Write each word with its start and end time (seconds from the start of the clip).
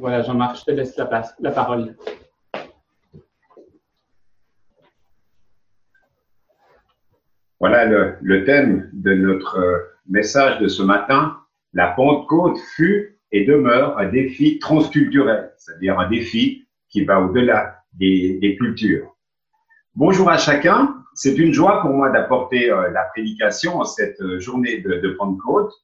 Voilà, 0.00 0.22
Jean-Marc, 0.22 0.60
je 0.60 0.64
te 0.64 0.70
laisse 0.70 0.96
la, 0.96 1.50
parole. 1.50 1.94
Voilà 7.60 7.84
le, 7.84 8.44
thème 8.46 8.88
de 8.94 9.12
notre 9.12 9.58
euh, 9.58 9.78
message 10.08 10.58
de 10.58 10.68
ce 10.68 10.82
matin. 10.82 11.36
La 11.74 11.88
Pentecôte 11.88 12.56
fut 12.74 13.18
et 13.30 13.44
demeure 13.44 13.98
un 13.98 14.06
défi 14.08 14.58
transculturel, 14.58 15.52
c'est-à-dire 15.58 16.00
un 16.00 16.08
défi 16.08 16.66
qui 16.88 17.04
va 17.04 17.20
au-delà 17.20 17.76
des, 17.92 18.56
cultures. 18.58 19.14
Bonjour 19.94 20.30
à 20.30 20.38
chacun. 20.38 20.96
C'est 21.12 21.36
une 21.36 21.52
joie 21.52 21.82
pour 21.82 21.90
moi 21.90 22.08
d'apporter 22.08 22.70
euh, 22.70 22.90
la 22.90 23.02
prédication 23.02 23.80
en 23.80 23.84
cette 23.84 24.22
euh, 24.22 24.40
journée 24.40 24.78
de 24.78 25.10
Pentecôte. 25.18 25.74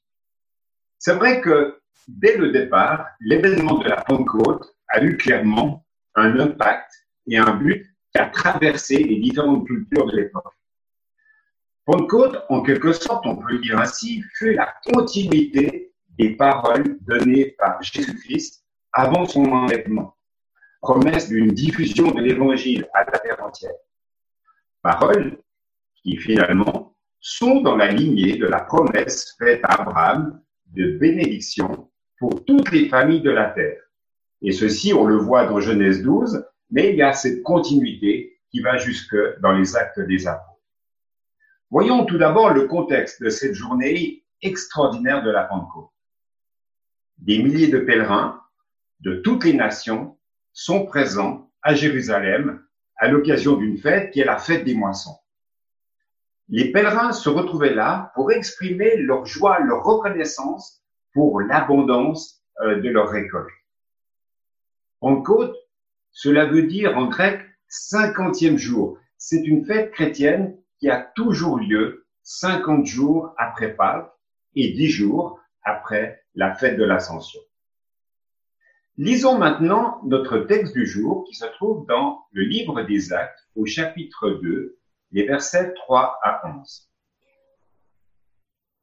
C'est 0.98 1.14
vrai 1.14 1.40
que 1.40 1.80
dès 2.08 2.36
le 2.36 2.50
départ, 2.50 3.06
l'événement 3.20 3.78
de 3.78 3.88
la 3.88 3.96
Pentecôte 3.96 4.74
a 4.88 5.02
eu 5.02 5.16
clairement 5.16 5.84
un 6.14 6.38
impact 6.38 6.90
et 7.26 7.36
un 7.36 7.54
but 7.56 7.86
qui 8.12 8.20
a 8.20 8.26
traversé 8.26 8.98
les 8.98 9.16
différentes 9.16 9.66
cultures 9.66 10.06
de 10.06 10.16
l'époque. 10.16 10.54
Pentecôte, 11.84 12.44
en 12.48 12.62
quelque 12.62 12.92
sorte, 12.92 13.26
on 13.26 13.36
peut 13.36 13.52
le 13.52 13.58
dire 13.58 13.78
ainsi, 13.78 14.22
fut 14.34 14.54
la 14.54 14.74
continuité 14.84 15.92
des 16.18 16.30
paroles 16.30 16.98
données 17.02 17.54
par 17.58 17.82
Jésus-Christ 17.82 18.64
avant 18.92 19.26
son 19.26 19.44
enlèvement, 19.44 20.16
promesse 20.80 21.28
d'une 21.28 21.52
diffusion 21.52 22.10
de 22.10 22.22
l'évangile 22.22 22.88
à 22.94 23.04
la 23.04 23.18
terre 23.18 23.42
entière. 23.44 23.74
Paroles 24.82 25.38
qui 25.96 26.16
finalement 26.16 26.96
sont 27.20 27.60
dans 27.60 27.76
la 27.76 27.88
lignée 27.88 28.38
de 28.38 28.46
la 28.46 28.60
promesse 28.60 29.36
faite 29.38 29.60
à 29.64 29.82
Abraham 29.82 30.40
de 30.68 30.98
bénédiction 30.98 31.90
pour 32.18 32.44
toutes 32.44 32.70
les 32.72 32.88
familles 32.88 33.22
de 33.22 33.30
la 33.30 33.50
terre. 33.50 33.82
Et 34.42 34.52
ceci, 34.52 34.92
on 34.92 35.04
le 35.04 35.16
voit 35.16 35.46
dans 35.46 35.60
Genèse 35.60 36.02
12, 36.02 36.44
mais 36.70 36.90
il 36.90 36.96
y 36.96 37.02
a 37.02 37.12
cette 37.12 37.42
continuité 37.42 38.38
qui 38.50 38.60
va 38.60 38.76
jusque 38.76 39.16
dans 39.40 39.52
les 39.52 39.76
actes 39.76 40.00
des 40.00 40.26
apôtres. 40.26 40.60
Voyons 41.70 42.04
tout 42.04 42.18
d'abord 42.18 42.52
le 42.52 42.66
contexte 42.66 43.22
de 43.22 43.28
cette 43.28 43.54
journée 43.54 44.24
extraordinaire 44.42 45.22
de 45.22 45.30
la 45.30 45.44
Pentecôte. 45.44 45.90
Des 47.18 47.42
milliers 47.42 47.68
de 47.68 47.78
pèlerins 47.78 48.40
de 49.00 49.16
toutes 49.16 49.44
les 49.44 49.52
nations 49.52 50.16
sont 50.52 50.86
présents 50.86 51.50
à 51.62 51.74
Jérusalem 51.74 52.62
à 52.96 53.08
l'occasion 53.08 53.56
d'une 53.56 53.78
fête 53.78 54.10
qui 54.12 54.20
est 54.20 54.24
la 54.24 54.38
fête 54.38 54.64
des 54.64 54.74
moissons. 54.74 55.18
Les 56.48 56.70
pèlerins 56.70 57.12
se 57.12 57.28
retrouvaient 57.28 57.74
là 57.74 58.12
pour 58.14 58.30
exprimer 58.30 58.96
leur 58.96 59.26
joie, 59.26 59.58
leur 59.60 59.82
reconnaissance 59.82 60.82
pour 61.12 61.40
l'abondance 61.40 62.42
euh, 62.60 62.80
de 62.80 62.88
leur 62.88 63.08
récolte. 63.08 63.50
Pentecôte, 65.00 65.56
cela 66.12 66.46
veut 66.46 66.62
dire 66.62 66.96
en 66.96 67.06
grec 67.06 67.40
cinquantième 67.68 68.58
jour. 68.58 68.98
C'est 69.18 69.42
une 69.42 69.64
fête 69.64 69.90
chrétienne 69.92 70.56
qui 70.78 70.88
a 70.88 71.02
toujours 71.14 71.58
lieu 71.58 72.06
50 72.22 72.86
jours 72.86 73.34
après 73.38 73.74
Pâques 73.74 74.12
et 74.54 74.72
10 74.72 74.88
jours 74.88 75.40
après 75.62 76.24
la 76.34 76.54
fête 76.54 76.78
de 76.78 76.84
l'Ascension. 76.84 77.40
Lisons 78.98 79.38
maintenant 79.38 80.00
notre 80.04 80.38
texte 80.38 80.72
du 80.72 80.86
jour 80.86 81.24
qui 81.28 81.34
se 81.34 81.44
trouve 81.46 81.86
dans 81.86 82.24
le 82.32 82.42
livre 82.42 82.82
des 82.82 83.12
Actes 83.12 83.46
au 83.54 83.66
chapitre 83.66 84.30
2, 84.42 84.78
versets 85.24 85.72
3 85.74 86.18
à 86.22 86.48
11. 86.58 86.90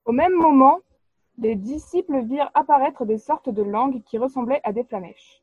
Au 0.05 0.11
même 0.11 0.33
moment, 0.33 0.79
les 1.37 1.55
disciples 1.55 2.23
virent 2.25 2.51
apparaître 2.53 3.05
des 3.05 3.17
sortes 3.17 3.49
de 3.49 3.63
langues 3.63 4.03
qui 4.03 4.17
ressemblaient 4.17 4.61
à 4.63 4.73
des 4.73 4.83
flamèches. 4.83 5.41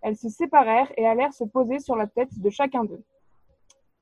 Elles 0.00 0.16
se 0.16 0.28
séparèrent 0.28 0.92
et 0.96 1.06
allèrent 1.06 1.32
se 1.32 1.44
poser 1.44 1.78
sur 1.78 1.96
la 1.96 2.06
tête 2.06 2.38
de 2.38 2.50
chacun 2.50 2.84
d'eux. 2.84 3.02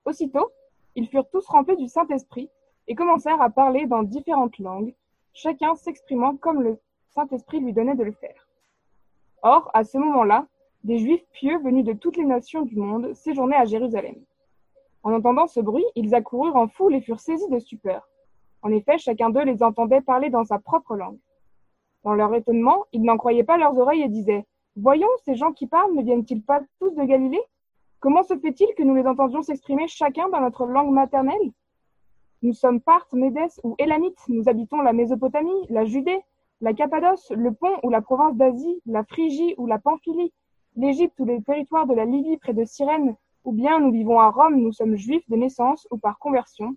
Aussitôt, 0.05 0.51
ils 0.95 1.09
furent 1.09 1.29
tous 1.29 1.47
remplis 1.47 1.77
du 1.77 1.89
Saint-Esprit 1.89 2.51
et 2.89 2.95
commencèrent 2.95 3.43
à 3.43 3.51
parler 3.51 3.87
dans 3.87 4.03
différentes 4.03 4.59
langues, 4.59 4.95
chacun 5.33 5.75
s'exprimant 5.77 6.37
comme 6.37 6.63
le 6.63 6.79
Saint-Esprit 7.11 7.61
lui 7.61 7.73
donnait 7.73 7.95
de 7.95 8.05
le 8.05 8.13
faire. 8.13 8.49
Or, 9.43 9.71
à 9.75 9.85
ce 9.85 9.99
moment-là, 9.99 10.47
des 10.85 10.99
Juifs 10.99 11.25
pieux 11.33 11.59
venus 11.59 11.85
de 11.85 11.93
toutes 11.93 12.17
les 12.17 12.25
nations 12.25 12.63
du 12.63 12.77
monde 12.77 13.13
séjournaient 13.15 13.57
à 13.57 13.67
Jérusalem. 13.67 14.17
En 15.03 15.12
entendant 15.12 15.47
ce 15.47 15.61
bruit, 15.61 15.84
ils 15.94 16.15
accoururent 16.15 16.56
en 16.56 16.69
foule 16.69 16.94
et 16.94 17.00
furent 17.00 17.21
saisis 17.21 17.49
de 17.49 17.59
stupeur. 17.59 18.09
En 18.62 18.71
effet, 18.71 18.99
chacun 18.99 19.31
d'eux 19.31 19.44
les 19.44 19.62
entendait 19.62 20.03
parler 20.03 20.28
dans 20.28 20.44
sa 20.44 20.59
propre 20.59 20.97
langue. 20.97 21.19
Dans 22.05 22.15
leur 22.15 22.34
étonnement, 22.34 22.84
ils 22.93 23.03
n'en 23.03 23.16
croyaient 23.16 23.44
pas 23.44 23.56
leurs 23.56 23.78
oreilles 23.78 24.03
et 24.03 24.09
disaient 24.09 24.47
Voyons, 24.77 25.09
ces 25.25 25.34
gens 25.34 25.53
qui 25.53 25.66
parlent 25.66 25.94
ne 25.94 26.03
viennent-ils 26.03 26.43
pas 26.43 26.60
tous 26.78 26.94
de 26.94 27.03
Galilée? 27.05 27.43
Comment 27.99 28.22
se 28.22 28.39
fait-il 28.39 28.75
que 28.77 28.83
nous 28.83 28.94
les 28.94 29.06
entendions 29.06 29.43
s'exprimer 29.43 29.89
chacun 29.89 30.28
dans 30.28 30.41
notre 30.41 30.66
langue 30.66 30.93
maternelle? 30.93 31.53
Nous 32.43 32.55
sommes 32.55 32.81
Parthes, 32.81 33.12
Médès 33.12 33.60
ou 33.65 33.75
Élamites, 33.78 34.25
nous 34.28 34.49
habitons 34.49 34.81
la 34.81 34.94
Mésopotamie, 34.94 35.66
la 35.69 35.84
Judée, 35.84 36.21
la 36.62 36.72
Cappadoce, 36.72 37.31
le 37.31 37.53
Pont 37.53 37.77
ou 37.83 37.91
la 37.91 38.00
province 38.00 38.37
d'Asie, 38.37 38.81
la 38.87 39.05
Phrygie 39.05 39.55
ou 39.59 39.66
la 39.66 39.78
Pamphylie, 39.78 40.33
l'Égypte 40.77 41.19
ou 41.21 41.27
les 41.27 41.43
territoires 41.43 41.87
de 41.87 41.94
la 41.94 42.06
Libye 42.06 42.39
près 42.39 42.55
de 42.55 42.65
Cyrène, 42.65 43.16
ou 43.45 43.53
bien 43.53 43.81
nous 43.81 43.93
vivons 43.93 44.21
à 44.21 44.31
Rome, 44.31 44.56
nous 44.56 44.73
sommes 44.73 44.97
juifs 44.97 45.28
de 45.28 45.37
naissance 45.37 45.87
ou 45.91 45.99
par 45.99 46.19
conversion, 46.19 46.77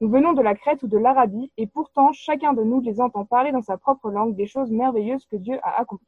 nous 0.00 0.08
venons 0.08 0.32
de 0.32 0.42
la 0.42 0.54
Crète 0.54 0.82
ou 0.82 0.88
de 0.88 0.96
l'Arabie, 0.96 1.52
et 1.58 1.66
pourtant 1.66 2.12
chacun 2.12 2.54
de 2.54 2.62
nous 2.62 2.80
les 2.80 3.00
entend 3.00 3.26
parler 3.26 3.52
dans 3.52 3.60
sa 3.60 3.76
propre 3.76 4.10
langue 4.10 4.34
des 4.34 4.46
choses 4.46 4.70
merveilleuses 4.70 5.26
que 5.26 5.36
Dieu 5.36 5.58
a 5.62 5.80
accomplies. 5.80 6.06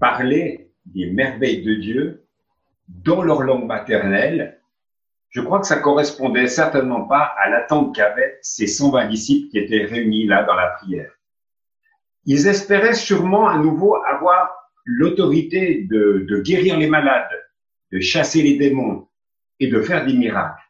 Parler 0.00 0.72
des 0.86 1.10
merveilles 1.10 1.62
de 1.62 1.74
Dieu 1.74 2.26
dans 2.88 3.22
leur 3.22 3.42
langue 3.42 3.66
maternelle, 3.66 4.60
je 5.28 5.40
crois 5.40 5.60
que 5.60 5.66
ça 5.66 5.78
correspondait 5.78 6.46
certainement 6.46 7.04
pas 7.04 7.34
à 7.38 7.48
l'attente 7.48 7.94
qu'avaient 7.94 8.38
ces 8.42 8.66
120 8.66 9.08
disciples 9.08 9.50
qui 9.50 9.58
étaient 9.58 9.84
réunis 9.84 10.26
là 10.26 10.42
dans 10.44 10.54
la 10.54 10.68
prière. 10.68 11.12
Ils 12.24 12.46
espéraient 12.46 12.94
sûrement 12.94 13.48
à 13.48 13.58
nouveau 13.58 13.96
avoir 13.96 14.61
l'autorité 14.84 15.82
de, 15.84 16.26
de 16.28 16.40
guérir 16.40 16.78
les 16.78 16.88
malades, 16.88 17.28
de 17.92 18.00
chasser 18.00 18.42
les 18.42 18.56
démons 18.56 19.08
et 19.60 19.68
de 19.68 19.80
faire 19.80 20.04
des 20.04 20.14
miracles. 20.14 20.62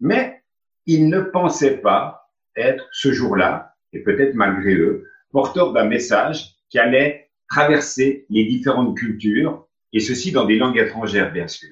Mais 0.00 0.42
ils 0.86 1.08
ne 1.08 1.20
pensaient 1.20 1.78
pas 1.78 2.30
être 2.56 2.88
ce 2.92 3.12
jour-là, 3.12 3.76
et 3.92 4.00
peut-être 4.00 4.34
malgré 4.34 4.74
eux, 4.74 5.08
porteurs 5.30 5.72
d'un 5.72 5.84
message 5.84 6.56
qui 6.68 6.78
allait 6.78 7.30
traverser 7.48 8.26
les 8.30 8.44
différentes 8.44 8.96
cultures, 8.96 9.66
et 9.92 10.00
ceci 10.00 10.30
dans 10.32 10.44
des 10.44 10.56
langues 10.56 10.78
étrangères, 10.78 11.32
bien 11.32 11.48
sûr. 11.48 11.70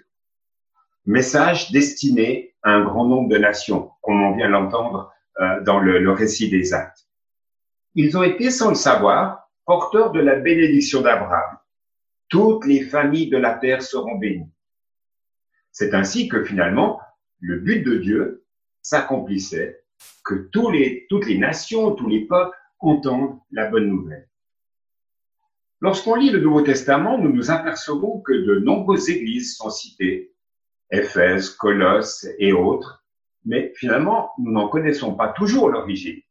Message 1.06 1.70
destiné 1.70 2.54
à 2.62 2.72
un 2.72 2.84
grand 2.84 3.06
nombre 3.06 3.28
de 3.28 3.38
nations, 3.38 3.90
comme 4.02 4.22
on 4.22 4.36
vient 4.36 4.48
l'entendre 4.48 5.12
euh, 5.40 5.60
dans 5.62 5.78
le, 5.78 6.00
le 6.00 6.10
récit 6.10 6.50
des 6.50 6.74
actes. 6.74 7.06
Ils 7.94 8.16
ont 8.16 8.22
été, 8.22 8.50
sans 8.50 8.70
le 8.70 8.74
savoir, 8.74 9.47
porteurs 9.68 10.12
de 10.12 10.20
la 10.20 10.36
bénédiction 10.36 11.02
d'Abraham. 11.02 11.58
Toutes 12.30 12.64
les 12.64 12.84
familles 12.84 13.28
de 13.28 13.36
la 13.36 13.52
terre 13.52 13.82
seront 13.82 14.16
bénies. 14.16 14.50
C'est 15.72 15.92
ainsi 15.92 16.26
que 16.26 16.42
finalement, 16.42 17.02
le 17.40 17.58
but 17.58 17.82
de 17.82 17.98
Dieu 17.98 18.46
s'accomplissait, 18.80 19.82
que 20.24 20.48
toutes 20.52 21.26
les 21.26 21.38
nations, 21.38 21.94
tous 21.94 22.08
les 22.08 22.24
peuples 22.24 22.56
entendent 22.78 23.38
la 23.50 23.68
bonne 23.68 23.88
nouvelle. 23.88 24.26
Lorsqu'on 25.82 26.14
lit 26.14 26.30
le 26.30 26.40
Nouveau 26.40 26.62
Testament, 26.62 27.18
nous 27.18 27.30
nous 27.30 27.50
apercevons 27.50 28.22
que 28.22 28.32
de 28.32 28.60
nombreuses 28.60 29.10
églises 29.10 29.54
sont 29.54 29.68
citées, 29.68 30.32
Éphèse, 30.90 31.50
Colosse 31.50 32.26
et 32.38 32.54
autres, 32.54 33.04
mais 33.44 33.74
finalement, 33.76 34.30
nous 34.38 34.50
n'en 34.50 34.68
connaissons 34.68 35.14
pas 35.14 35.28
toujours 35.28 35.68
l'origine. 35.68 36.22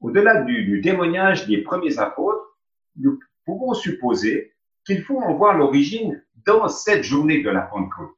Au-delà 0.00 0.42
du, 0.42 0.64
du, 0.64 0.80
témoignage 0.80 1.46
des 1.46 1.62
premiers 1.62 1.98
apôtres, 1.98 2.56
nous 2.96 3.18
pouvons 3.44 3.74
supposer 3.74 4.54
qu'il 4.86 5.02
faut 5.02 5.18
en 5.18 5.34
voir 5.34 5.56
l'origine 5.56 6.24
dans 6.46 6.68
cette 6.68 7.02
journée 7.02 7.42
de 7.42 7.50
la 7.50 7.62
Pentecôte. 7.62 8.16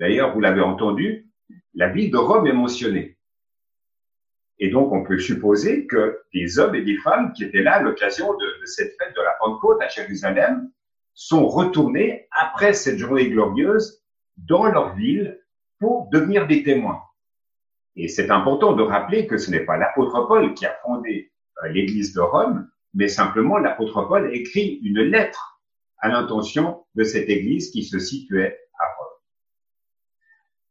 D'ailleurs, 0.00 0.34
vous 0.34 0.40
l'avez 0.40 0.60
entendu, 0.60 1.30
la 1.74 1.88
ville 1.88 2.10
de 2.10 2.16
Rome 2.16 2.46
est 2.46 2.52
mentionnée. 2.52 3.16
Et 4.58 4.68
donc, 4.68 4.92
on 4.92 5.02
peut 5.02 5.18
supposer 5.18 5.86
que 5.86 6.20
des 6.32 6.58
hommes 6.58 6.74
et 6.74 6.82
des 6.82 6.96
femmes 6.98 7.32
qui 7.32 7.44
étaient 7.44 7.62
là 7.62 7.76
à 7.76 7.82
l'occasion 7.82 8.32
de, 8.34 8.64
cette 8.64 8.96
fête 8.98 9.14
de 9.14 9.22
la 9.22 9.34
Pentecôte 9.40 9.82
à 9.82 9.88
Jérusalem 9.88 10.70
sont 11.14 11.46
retournés 11.46 12.28
après 12.30 12.72
cette 12.72 12.98
journée 12.98 13.28
glorieuse 13.30 14.02
dans 14.36 14.64
leur 14.64 14.94
ville 14.94 15.40
pour 15.78 16.08
devenir 16.10 16.46
des 16.46 16.62
témoins. 16.62 17.02
Et 17.96 18.08
c'est 18.08 18.30
important 18.30 18.72
de 18.72 18.82
rappeler 18.82 19.26
que 19.26 19.38
ce 19.38 19.50
n'est 19.50 19.64
pas 19.64 19.76
l'apôtre 19.76 20.26
Paul 20.26 20.54
qui 20.54 20.66
a 20.66 20.76
fondé 20.82 21.32
euh, 21.62 21.68
l'église 21.68 22.12
de 22.12 22.20
Rome, 22.20 22.68
mais 22.92 23.08
simplement 23.08 23.58
l'apôtre 23.58 24.02
Paul 24.02 24.34
écrit 24.34 24.80
une 24.82 25.00
lettre 25.00 25.60
à 25.98 26.08
l'intention 26.08 26.84
de 26.94 27.04
cette 27.04 27.28
église 27.28 27.70
qui 27.70 27.84
se 27.84 27.98
situait 27.98 28.58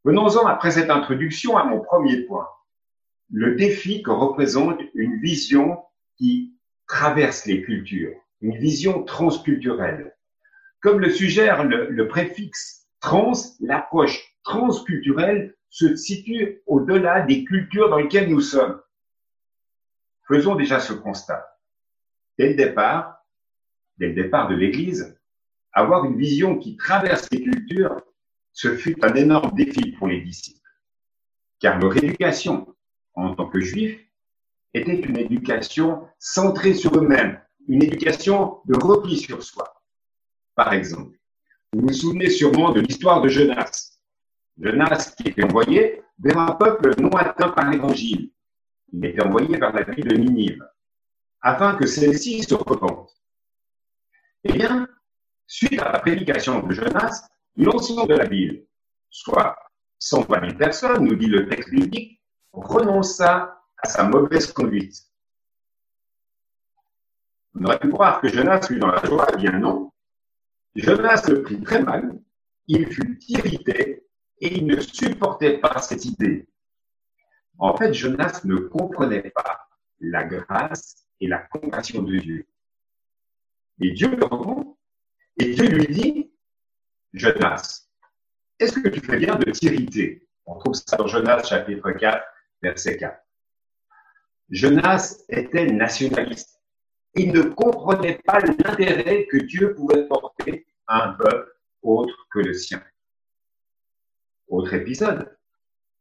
Venons-en 0.06 0.46
après 0.48 0.72
cette 0.72 0.90
introduction 0.90 1.56
à 1.56 1.64
mon 1.64 1.80
premier 1.80 2.24
point, 2.24 2.50
le 3.32 3.56
défi 3.56 4.04
que 4.04 4.12
représente 4.12 4.82
une 4.94 5.22
vision 5.22 5.82
qui 6.18 6.58
traverse 6.88 7.46
les 7.46 7.62
cultures, 7.62 8.14
une 8.42 8.58
vision 8.58 9.04
transculturelle. 9.04 10.14
Comme 10.82 11.00
le 11.00 11.10
suggère 11.10 11.64
le 11.64 12.08
préfixe 12.10 12.86
trans, 13.00 13.32
l'approche 13.62 14.22
transculturelle 14.44 15.56
se 15.74 15.96
situe 15.96 16.62
au-delà 16.68 17.22
des 17.22 17.44
cultures 17.44 17.90
dans 17.90 17.98
lesquelles 17.98 18.30
nous 18.30 18.42
sommes. 18.42 18.80
Faisons 20.28 20.54
déjà 20.54 20.80
ce 20.80 20.94
constat. 20.94 21.58
Dès 22.38 22.50
le 22.50 22.54
départ, 22.54 23.26
dès 23.98 24.10
le 24.10 24.14
départ 24.14 24.48
de 24.50 24.54
l'Église, 24.54 25.20
avoir 25.72 26.06
une 26.06 26.16
vision 26.16 26.60
qui 26.60 26.78
traverse 26.78 27.28
les 27.32 27.42
cultures, 27.42 28.00
ce 28.52 28.78
fut 28.78 29.04
un 29.04 29.16
énorme 29.16 29.56
défi 29.56 29.94
pour 29.94 30.08
les 30.08 30.22
disciples. 30.22 30.60
Car 31.60 31.80
leur 31.80 31.98
éducation 31.98 32.76
en 33.16 33.34
tant 33.34 33.50
que 33.50 33.60
juifs 33.60 34.00
était 34.76 35.00
une 35.00 35.18
éducation 35.18 36.08
centrée 36.20 36.76
sur 36.76 36.96
eux-mêmes, 36.96 37.42
une 37.68 37.82
éducation 37.82 38.60
de 38.66 38.78
repli 38.78 39.18
sur 39.18 39.42
soi. 39.42 39.82
Par 40.54 40.72
exemple, 40.72 41.18
vous 41.72 41.88
vous 41.88 41.94
souvenez 41.94 42.30
sûrement 42.30 42.72
de 42.74 42.82
l'histoire 42.82 43.24
de 43.24 43.30
Jonas. 43.30 43.94
Jonas 44.58 45.14
qui 45.18 45.30
était 45.30 45.44
envoyé 45.44 46.04
vers 46.20 46.38
un 46.38 46.54
peuple 46.54 47.00
non 47.02 47.10
atteint 47.12 47.50
par 47.50 47.70
l'évangile. 47.70 48.32
Il 48.92 49.06
était 49.06 49.24
envoyé 49.24 49.58
vers 49.58 49.74
la 49.74 49.84
ville 49.84 50.08
de 50.08 50.16
Ninive, 50.16 50.64
afin 51.42 51.76
que 51.76 51.86
celle-ci 51.86 52.44
se 52.44 52.54
repente. 52.54 53.10
Eh 54.44 54.54
bien, 54.54 54.88
suite 55.48 55.80
à 55.82 55.92
la 55.92 56.00
prédication 56.00 56.62
de 56.62 56.74
Jonas, 56.74 57.28
l'ensemble 57.56 58.10
de 58.10 58.16
la 58.16 58.26
ville, 58.26 58.68
soit 59.10 59.58
120 60.00 60.42
000 60.42 60.58
personnes, 60.58 61.06
nous 61.06 61.16
dit 61.16 61.28
le 61.28 61.48
texte 61.48 61.72
biblique, 61.72 62.22
renonça 62.52 63.64
à 63.78 63.90
sa 63.90 64.04
mauvaise 64.04 64.52
conduite. 64.54 64.96
On 67.56 67.66
aurait 67.66 67.80
pu 67.80 67.90
croire 67.90 68.22
que 68.22 68.28
Jonas 68.28 68.68
fut 68.68 68.80
dans 68.80 68.92
la 68.92 69.04
joie, 69.04 69.28
eh 69.34 69.38
bien 69.38 69.52
non. 69.54 69.92
Jonas 70.76 71.24
le 71.28 71.42
prit 71.44 71.62
très 71.62 71.82
mal, 71.82 72.20
il 72.68 72.92
fut 72.92 73.20
irrité 73.28 74.03
et 74.44 74.58
il 74.58 74.68
ne 74.68 74.80
supportait 74.82 75.58
pas 75.60 75.82
cette 75.82 76.04
idée. 76.04 76.46
En 77.58 77.78
fait, 77.78 77.94
Jonas 77.94 78.42
ne 78.44 78.58
comprenait 78.58 79.32
pas 79.34 79.70
la 80.02 80.26
grâce 80.26 81.08
et 81.22 81.28
la 81.28 81.38
compassion 81.38 82.04
de 82.04 82.18
Dieu. 82.18 82.46
Et 83.80 83.92
Dieu 83.92 84.14
le 84.14 84.26
rend, 84.26 84.78
et 85.40 85.54
Dieu 85.54 85.66
lui 85.68 85.88
dit, 85.88 86.34
Jonas, 87.14 87.88
est-ce 88.60 88.80
que 88.80 88.90
tu 88.90 89.00
fais 89.00 89.18
bien 89.18 89.38
de 89.38 89.50
t'irriter? 89.50 90.28
On 90.46 90.60
trouve 90.60 90.74
ça 90.74 90.98
dans 90.98 91.08
Jonas 91.08 91.44
chapitre 91.44 91.92
4, 91.92 92.22
verset 92.62 92.98
4. 92.98 93.18
Jonas 94.50 95.24
était 95.30 95.68
nationaliste. 95.68 96.62
Il 97.16 97.32
ne 97.32 97.44
comprenait 97.44 98.20
pas 98.26 98.40
l'intérêt 98.40 99.26
que 99.28 99.38
Dieu 99.38 99.74
pouvait 99.74 100.06
porter 100.06 100.66
à 100.88 101.08
un 101.08 101.14
peuple 101.14 101.50
autre 101.82 102.28
que 102.30 102.40
le 102.40 102.54
sien. 102.54 102.84
Autre 104.48 104.74
épisode, 104.74 105.38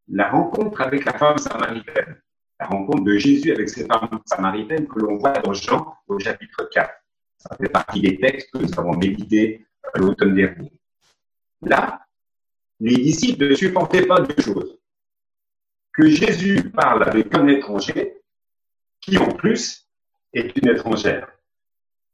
la 0.08 0.30
rencontre 0.30 0.80
avec 0.80 1.04
la 1.04 1.12
femme 1.12 1.38
samaritaine, 1.38 2.20
la 2.60 2.66
rencontre 2.66 3.04
de 3.04 3.16
Jésus 3.16 3.52
avec 3.52 3.68
cette 3.68 3.86
femme 3.86 4.20
samaritaine 4.26 4.86
que 4.86 4.98
l'on 4.98 5.16
voit 5.16 5.38
dans 5.38 5.52
Jean 5.52 5.94
au 6.06 6.18
chapitre 6.18 6.68
4. 6.70 6.90
Ça 7.38 7.56
fait 7.56 7.68
partie 7.68 8.00
des 8.00 8.18
textes 8.18 8.50
que 8.52 8.58
nous 8.58 8.78
avons 8.78 8.96
médités 8.96 9.66
l'automne 9.94 10.34
dernier. 10.34 10.72
Là, 11.62 12.06
les 12.80 12.96
disciples 12.96 13.48
ne 13.48 13.54
supportaient 13.54 14.06
pas 14.06 14.20
deux 14.20 14.42
choses. 14.42 14.78
Que 15.92 16.08
Jésus 16.08 16.70
parle 16.70 17.04
avec 17.04 17.34
un 17.34 17.46
étranger, 17.48 18.22
qui 19.00 19.18
en 19.18 19.28
plus 19.32 19.88
est 20.32 20.56
une 20.56 20.68
étrangère. 20.68 21.28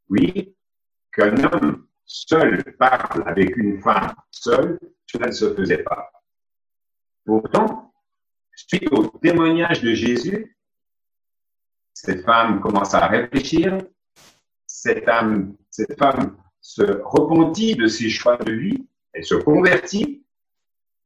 Oui, 0.09 0.55
qu'un 1.13 1.37
homme 1.45 1.87
seul 2.05 2.63
parle 2.79 3.23
avec 3.27 3.57
une 3.57 3.81
femme 3.81 4.15
seule, 4.31 4.79
cela 5.07 5.27
ne 5.27 5.33
se 5.33 5.55
faisait 5.55 5.83
pas. 5.83 6.11
Pourtant, 7.25 7.93
suite 8.55 8.91
au 8.93 9.07
témoignage 9.07 9.83
de 9.83 9.93
Jésus, 9.93 10.57
cette 11.93 12.25
femme 12.25 12.61
commence 12.61 12.95
à 12.95 13.07
réfléchir, 13.07 13.79
cette, 14.67 15.05
femme, 15.05 15.57
cette 15.71 15.99
femme 15.99 16.37
se 16.61 16.83
repentit 17.05 17.75
de 17.75 17.87
ses 17.87 18.09
choix 18.09 18.37
de 18.37 18.53
vie, 18.53 18.87
elle 19.13 19.25
se 19.25 19.35
convertit, 19.35 20.25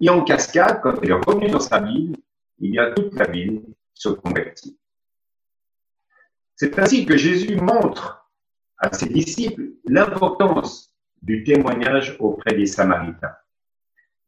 et 0.00 0.10
en 0.10 0.24
cascade, 0.24 0.80
quand 0.82 1.00
elle 1.00 1.10
est 1.10 1.14
revenue 1.14 1.48
dans 1.48 1.60
sa 1.60 1.80
ville, 1.80 2.16
il 2.58 2.74
y 2.74 2.78
a 2.78 2.92
toute 2.92 3.14
la 3.14 3.26
ville 3.26 3.62
se 3.94 4.08
convertit. 4.08 4.78
C'est 6.56 6.78
ainsi 6.78 7.06
que 7.06 7.16
Jésus 7.16 7.56
montre 7.56 8.28
à 8.78 8.92
ses 8.92 9.08
disciples 9.08 9.70
l'importance 9.84 10.94
du 11.22 11.44
témoignage 11.44 12.16
auprès 12.18 12.54
des 12.54 12.66
Samaritains. 12.66 13.34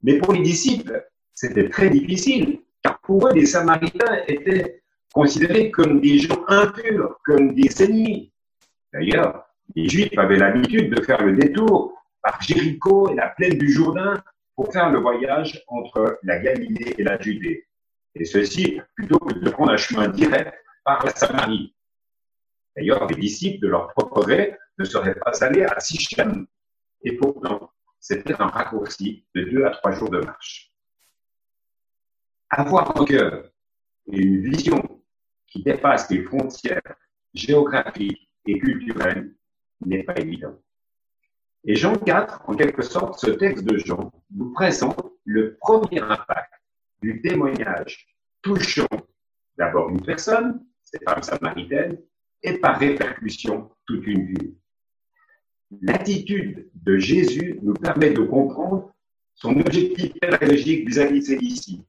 Mais 0.03 0.19
pour 0.19 0.33
les 0.33 0.43
disciples, 0.43 1.05
c'était 1.35 1.69
très 1.69 1.91
difficile, 1.91 2.61
car 2.83 3.01
pour 3.01 3.29
eux, 3.29 3.33
les 3.33 3.47
Samaritains 3.47 4.23
étaient 4.29 4.83
considérés 5.13 5.71
comme 5.71 6.01
des 6.01 6.19
gens 6.19 6.45
impurs, 6.49 7.19
comme 7.25 7.55
des 7.55 7.83
ennemis. 7.83 8.33
D'ailleurs, 8.93 9.47
les 9.75 9.89
Juifs 9.89 10.17
avaient 10.17 10.37
l'habitude 10.37 10.95
de 10.95 11.03
faire 11.03 11.23
le 11.25 11.37
détour 11.37 11.95
par 12.23 12.41
Jéricho 12.41 13.11
et 13.11 13.15
la 13.15 13.29
plaine 13.29 13.59
du 13.59 13.71
Jourdain 13.71 14.23
pour 14.55 14.73
faire 14.73 14.91
le 14.91 14.99
voyage 14.99 15.63
entre 15.69 16.19
la 16.23 16.39
Galilée 16.39 16.95
et 16.99 17.03
la 17.03 17.21
Judée. 17.21 17.67
Et 18.15 18.25
ceci, 18.25 18.81
plutôt 18.95 19.19
que 19.19 19.35
de 19.35 19.51
prendre 19.51 19.73
un 19.73 19.77
chemin 19.77 20.09
direct 20.09 20.55
par 20.85 21.05
la 21.05 21.15
Samarie. 21.15 21.75
D'ailleurs, 22.77 23.07
les 23.09 23.17
disciples 23.17 23.61
de 23.61 23.69
leur 23.69 23.89
propre 23.89 24.23
gré 24.25 24.57
ne 24.79 24.85
seraient 24.85 25.15
pas 25.15 25.45
allés 25.45 25.65
à 25.65 25.81
Sichem. 25.81 26.47
Et 27.03 27.17
pourtant, 27.17 27.71
c'était 27.99 28.35
un 28.41 28.47
raccourci 28.47 29.27
de 29.35 29.43
deux 29.45 29.65
à 29.65 29.71
trois 29.71 29.93
jours 29.93 30.11
de 30.11 30.21
marche. 30.21 30.74
Avoir 32.57 33.01
un 33.01 33.05
cœur 33.05 33.51
une 34.07 34.49
vision 34.49 34.81
qui 35.49 35.65
dépasse 35.65 36.09
les 36.09 36.23
frontières 36.23 36.95
géographiques 37.33 38.31
et 38.47 38.61
culturelles 38.61 39.35
n'est 39.85 40.05
pas 40.05 40.17
évident. 40.21 40.57
Et 41.65 41.75
Jean 41.75 41.97
4, 41.97 42.43
en 42.47 42.55
quelque 42.55 42.83
sorte, 42.83 43.19
ce 43.19 43.33
texte 43.33 43.65
de 43.65 43.77
Jean 43.79 44.13
nous 44.31 44.53
présente 44.53 45.05
le 45.25 45.57
premier 45.57 45.99
impact 45.99 46.53
du 47.03 47.21
témoignage 47.23 48.07
touchant 48.41 48.87
d'abord 49.59 49.91
une 49.91 50.03
personne, 50.03 50.65
cette 50.85 51.03
femme 51.03 51.25
samaritaine, 51.25 51.99
et 52.45 52.59
par 52.59 52.79
répercussion 52.79 53.73
toute 53.85 54.07
une 54.07 54.27
vie. 54.27 54.55
L'attitude 55.83 56.71
de 56.73 56.99
Jésus 56.99 57.59
nous 57.63 57.75
permet 57.75 58.11
de 58.11 58.23
comprendre 58.23 58.95
son 59.35 59.59
objectif 59.59 60.13
pédagogique 60.21 60.87
vis-à-vis 60.87 61.29
de 61.29 61.35
disciples. 61.35 61.85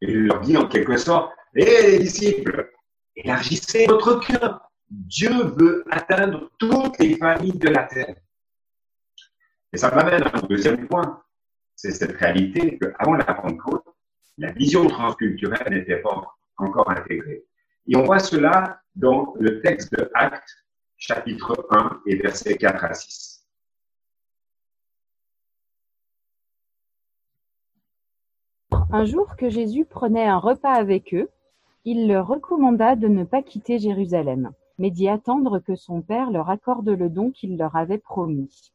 Et 0.00 0.10
il 0.10 0.26
leur 0.26 0.40
dit 0.40 0.56
en 0.56 0.66
quelque 0.66 0.96
sorte, 0.96 1.32
hé 1.54 1.82
les 1.82 1.98
disciples, 1.98 2.72
élargissez 3.16 3.86
votre 3.86 4.20
cœur. 4.20 4.70
Dieu 4.88 5.30
veut 5.56 5.84
atteindre 5.90 6.50
toutes 6.58 6.98
les 6.98 7.16
familles 7.16 7.58
de 7.58 7.68
la 7.68 7.84
terre. 7.84 8.16
Et 9.72 9.76
ça 9.76 9.94
m'amène 9.94 10.24
à 10.24 10.36
un 10.36 10.40
deuxième 10.46 10.88
point. 10.88 11.22
C'est 11.76 11.92
cette 11.92 12.16
réalité 12.16 12.78
qu'avant 12.78 13.14
la 13.14 13.24
Pentecôte, 13.24 13.84
la 14.38 14.52
vision 14.52 14.86
transculturelle 14.88 15.72
n'était 15.72 16.00
pas 16.00 16.36
encore 16.56 16.90
intégrée. 16.90 17.44
Et 17.86 17.96
on 17.96 18.04
voit 18.04 18.18
cela 18.18 18.80
dans 18.94 19.34
le 19.38 19.60
texte 19.60 19.92
de 19.92 20.10
Actes, 20.14 20.66
chapitre 20.96 21.66
1 21.70 22.02
et 22.06 22.16
versets 22.16 22.56
4 22.56 22.84
à 22.84 22.94
6. 22.94 23.29
Un 28.92 29.04
jour 29.04 29.36
que 29.36 29.48
Jésus 29.48 29.84
prenait 29.84 30.26
un 30.26 30.38
repas 30.38 30.72
avec 30.72 31.14
eux, 31.14 31.30
il 31.84 32.08
leur 32.08 32.26
recommanda 32.26 32.96
de 32.96 33.06
ne 33.06 33.22
pas 33.22 33.40
quitter 33.40 33.78
Jérusalem, 33.78 34.50
mais 34.78 34.90
d'y 34.90 35.08
attendre 35.08 35.60
que 35.60 35.76
son 35.76 36.02
Père 36.02 36.32
leur 36.32 36.50
accorde 36.50 36.88
le 36.88 37.08
don 37.08 37.30
qu'il 37.30 37.56
leur 37.56 37.76
avait 37.76 37.98
promis. 37.98 38.72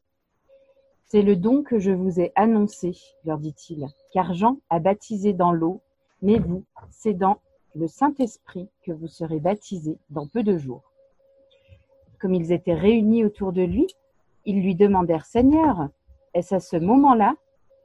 C'est 1.03 1.21
le 1.21 1.35
don 1.35 1.63
que 1.63 1.79
je 1.79 1.91
vous 1.91 2.21
ai 2.21 2.31
annoncé, 2.35 2.97
leur 3.25 3.39
dit-il, 3.39 3.87
car 4.13 4.33
Jean 4.33 4.57
a 4.69 4.79
baptisé 4.79 5.33
dans 5.33 5.51
l'eau, 5.51 5.81
mais 6.21 6.39
vous, 6.39 6.63
c'est 6.91 7.13
dans 7.13 7.39
le 7.75 7.89
Saint-Esprit 7.89 8.69
que 8.83 8.93
vous 8.93 9.07
serez 9.07 9.41
baptisés 9.41 9.97
dans 10.11 10.27
peu 10.27 10.43
de 10.43 10.57
jours. 10.57 10.93
Comme 12.21 12.33
ils 12.33 12.53
étaient 12.53 12.73
réunis 12.73 13.25
autour 13.25 13.51
de 13.51 13.63
lui, 13.63 13.87
ils 14.45 14.61
lui 14.61 14.75
demandèrent, 14.75 15.25
Seigneur, 15.25 15.89
est-ce 16.33 16.55
à 16.55 16.61
ce 16.61 16.77
moment-là 16.77 17.35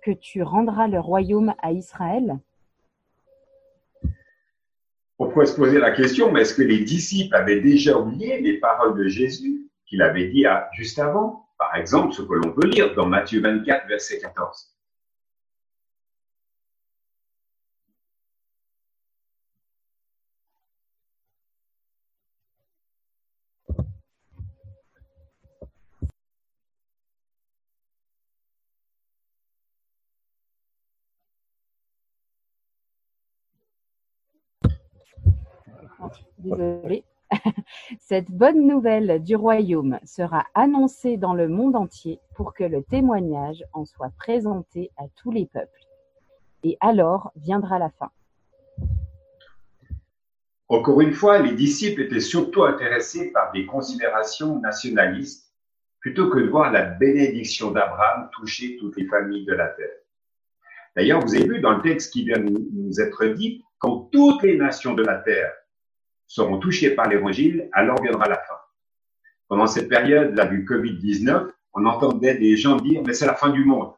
que 0.03 0.11
tu 0.11 0.43
rendras 0.43 0.89
le 0.89 1.01
royaume 1.01 1.55
à 1.63 1.73
Israël? 1.73 2.39
On 5.19 5.29
pourrait 5.29 5.47
se 5.47 5.57
poser 5.57 5.79
la 5.79 5.91
question, 5.91 6.33
mais 6.33 6.43
est-ce 6.43 6.55
que 6.55 6.63
les 6.63 6.81
disciples 6.81 7.35
avaient 7.35 7.61
déjà 7.61 7.99
oublié 7.99 8.41
les 8.41 8.59
paroles 8.59 8.97
de 8.97 9.07
Jésus 9.07 9.69
qu'il 9.85 10.01
avait 10.01 10.29
dit 10.29 10.47
juste 10.73 10.99
avant? 10.99 11.47
Par 11.59 11.77
exemple, 11.77 12.15
ce 12.15 12.23
que 12.23 12.33
l'on 12.33 12.53
peut 12.53 12.67
lire 12.67 12.95
dans 12.95 13.07
Matthieu 13.07 13.43
24, 13.43 13.87
verset 13.87 14.19
14. 14.19 14.75
Désolée. 36.39 37.05
Cette 38.01 38.31
bonne 38.31 38.67
nouvelle 38.67 39.23
du 39.23 39.37
royaume 39.37 39.99
sera 40.05 40.47
annoncée 40.55 41.17
dans 41.17 41.35
le 41.35 41.49
monde 41.49 41.77
entier 41.77 42.19
pour 42.35 42.55
que 42.55 42.65
le 42.65 42.83
témoignage 42.83 43.65
en 43.73 43.85
soit 43.85 44.13
présenté 44.19 44.91
à 44.97 45.05
tous 45.17 45.31
les 45.31 45.47
peuples. 45.47 45.87
Et 46.65 46.77
alors 46.81 47.33
viendra 47.37 47.79
la 47.79 47.91
fin. 47.91 48.11
Encore 50.69 51.01
une 51.01 51.13
fois, 51.13 51.39
les 51.41 51.53
disciples 51.53 52.03
étaient 52.03 52.21
surtout 52.21 52.63
intéressés 52.63 53.33
par 53.33 53.51
des 53.53 53.67
considérations 53.67 54.61
nationalistes 54.61 55.53
plutôt 56.01 56.31
que 56.31 56.39
de 56.39 56.49
voir 56.49 56.73
la 56.73 56.83
bénédiction 56.83 57.71
d'Abraham 57.73 58.31
toucher 58.33 58.77
toutes 58.79 58.97
les 58.97 59.07
familles 59.07 59.45
de 59.45 59.53
la 59.53 59.69
terre. 59.69 59.97
D'ailleurs, 60.97 61.21
vous 61.21 61.35
avez 61.35 61.47
vu 61.47 61.61
dans 61.61 61.73
le 61.73 61.83
texte 61.83 62.13
qui 62.13 62.25
vient 62.25 62.39
de 62.39 62.51
nous 62.51 63.01
être 63.01 63.27
dit, 63.27 63.63
quand 63.79 64.09
toutes 64.13 64.43
les 64.43 64.57
nations 64.57 64.95
de 64.95 65.03
la 65.03 65.17
terre 65.19 65.53
seront 66.31 66.59
touchées 66.59 66.91
par 66.91 67.09
l'évangile, 67.09 67.69
alors 67.73 68.01
viendra 68.01 68.29
la 68.29 68.37
fin. 68.37 68.55
Pendant 69.49 69.67
cette 69.67 69.89
période 69.89 70.33
là 70.37 70.47
du 70.47 70.65
Covid-19, 70.65 71.51
on 71.73 71.87
entendait 71.87 72.37
des 72.37 72.57
gens 72.57 72.77
dire, 72.77 73.03
mais 73.05 73.15
c'est 73.15 73.27
la 73.27 73.35
fin 73.35 73.51
du 73.51 73.65
monde. 73.65 73.93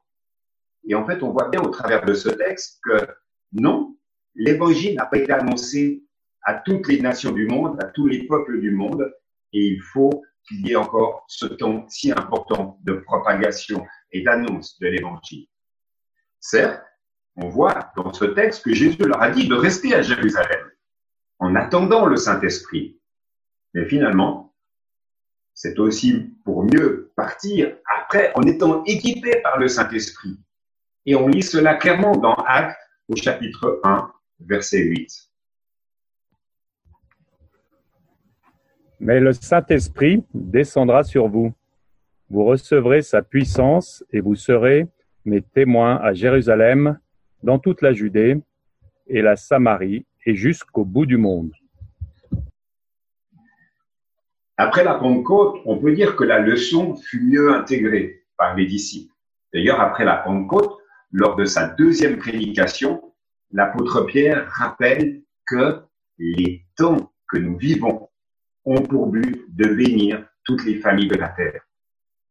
Et 0.89 0.95
en 0.95 1.05
fait, 1.07 1.23
on 1.23 1.31
voit 1.31 1.51
bien 1.51 1.61
au 1.61 1.69
travers 1.69 2.07
de 2.07 2.15
ce 2.15 2.31
texte 2.31 2.81
que 2.83 3.07
non, 3.53 3.95
l'évangile 4.35 4.97
n'a 4.97 5.05
pas 5.05 5.19
été 5.19 5.31
annoncé 5.31 6.05
à 6.43 6.55
toutes 6.55 6.89
les 6.89 7.03
nations 7.03 7.33
du 7.33 7.47
monde, 7.47 7.79
à 7.83 7.89
tous 7.89 8.07
les 8.07 8.27
peuples 8.27 8.61
du 8.61 8.71
monde, 8.71 9.13
et 9.53 9.67
il 9.67 9.83
faut 9.83 10.25
qu'il 10.49 10.67
y 10.67 10.73
ait 10.73 10.77
encore 10.77 11.27
ce 11.29 11.45
temps 11.45 11.85
si 11.91 12.13
important 12.13 12.79
de 12.83 12.95
propagation 12.95 13.87
et 14.11 14.23
d'annonce 14.23 14.79
de 14.79 14.87
l'évangile. 14.87 15.47
Certes, 16.41 16.83
on 17.37 17.51
voit 17.51 17.93
dans 17.95 18.11
ce 18.15 18.25
texte 18.25 18.65
que 18.65 18.73
Jésus 18.73 19.03
leur 19.03 19.21
a 19.21 19.31
dit 19.31 19.47
de 19.47 19.55
rester 19.55 19.95
à 19.95 20.01
Jérusalem 20.01 20.72
en 21.43 21.57
attendant 21.57 22.07
le 22.07 22.15
Saint-Esprit. 22.15 23.01
Mais 23.75 23.85
finalement, 23.85 24.55
c'est 25.55 25.81
aussi 25.81 26.33
pour 26.45 26.63
mieux 26.63 27.13
partir 27.17 27.77
après 27.99 28.33
en 28.37 28.43
étant 28.43 28.85
équipé 28.85 29.41
par 29.43 29.59
le 29.59 29.67
Saint-Esprit. 29.67 30.39
Et 31.05 31.17
on 31.17 31.27
lit 31.27 31.43
cela 31.43 31.75
clairement 31.75 32.17
dans 32.17 32.35
Actes 32.47 32.79
au 33.09 33.17
chapitre 33.17 33.81
1, 33.83 34.13
verset 34.39 34.83
8. 34.83 35.31
Mais 39.01 39.19
le 39.19 39.33
Saint-Esprit 39.33 40.25
descendra 40.33 41.03
sur 41.03 41.27
vous. 41.27 41.53
Vous 42.31 42.45
recevrez 42.45 43.03
sa 43.03 43.21
puissance 43.21 44.05
et 44.13 44.21
vous 44.21 44.37
serez 44.37 44.87
mes 45.25 45.43
témoins 45.43 45.97
à 45.97 46.15
Jérusalem, 46.15 47.01
dans 47.43 47.59
toute 47.59 47.83
la 47.83 47.93
Judée 47.93 48.41
et 49.09 49.23
la 49.23 49.35
Samarie 49.35 50.07
et 50.27 50.35
jusqu'au 50.35 50.85
bout 50.85 51.07
du 51.07 51.17
monde. 51.17 51.53
Après 54.57 54.85
la 54.85 54.95
Pentecôte, 54.95 55.61
on 55.65 55.79
peut 55.79 55.93
dire 55.93 56.15
que 56.15 56.25
la 56.25 56.39
leçon 56.39 56.95
fut 56.95 57.21
mieux 57.21 57.55
intégrée 57.55 58.25
par 58.37 58.55
les 58.55 58.67
disciples. 58.67 59.13
D'ailleurs, 59.53 59.81
après 59.81 60.05
la 60.05 60.17
Pentecôte, 60.17 60.79
lors 61.11 61.37
de 61.37 61.45
sa 61.45 61.69
deuxième 61.69 62.19
prédication, 62.19 63.13
l'apôtre 63.51 64.03
Pierre 64.03 64.49
rappelle 64.51 65.23
que 65.47 65.83
les 66.19 66.65
temps 66.77 67.13
que 67.29 67.39
nous 67.39 67.57
vivons 67.57 68.09
ont 68.65 68.83
pour 68.83 69.09
but 69.09 69.45
de 69.49 69.75
bénir 69.75 70.27
toutes 70.45 70.65
les 70.65 70.77
familles 70.77 71.09
de 71.09 71.17
la 71.17 71.29
terre. 71.29 71.63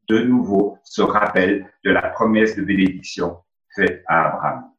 De 0.07 0.19
nouveau, 0.19 0.77
ce 0.83 1.01
rappel 1.01 1.71
de 1.83 1.91
la 1.91 2.10
promesse 2.10 2.55
de 2.55 2.63
bénédiction 2.63 3.38
faite 3.75 4.03
à 4.07 4.27
Abraham. 4.27 4.71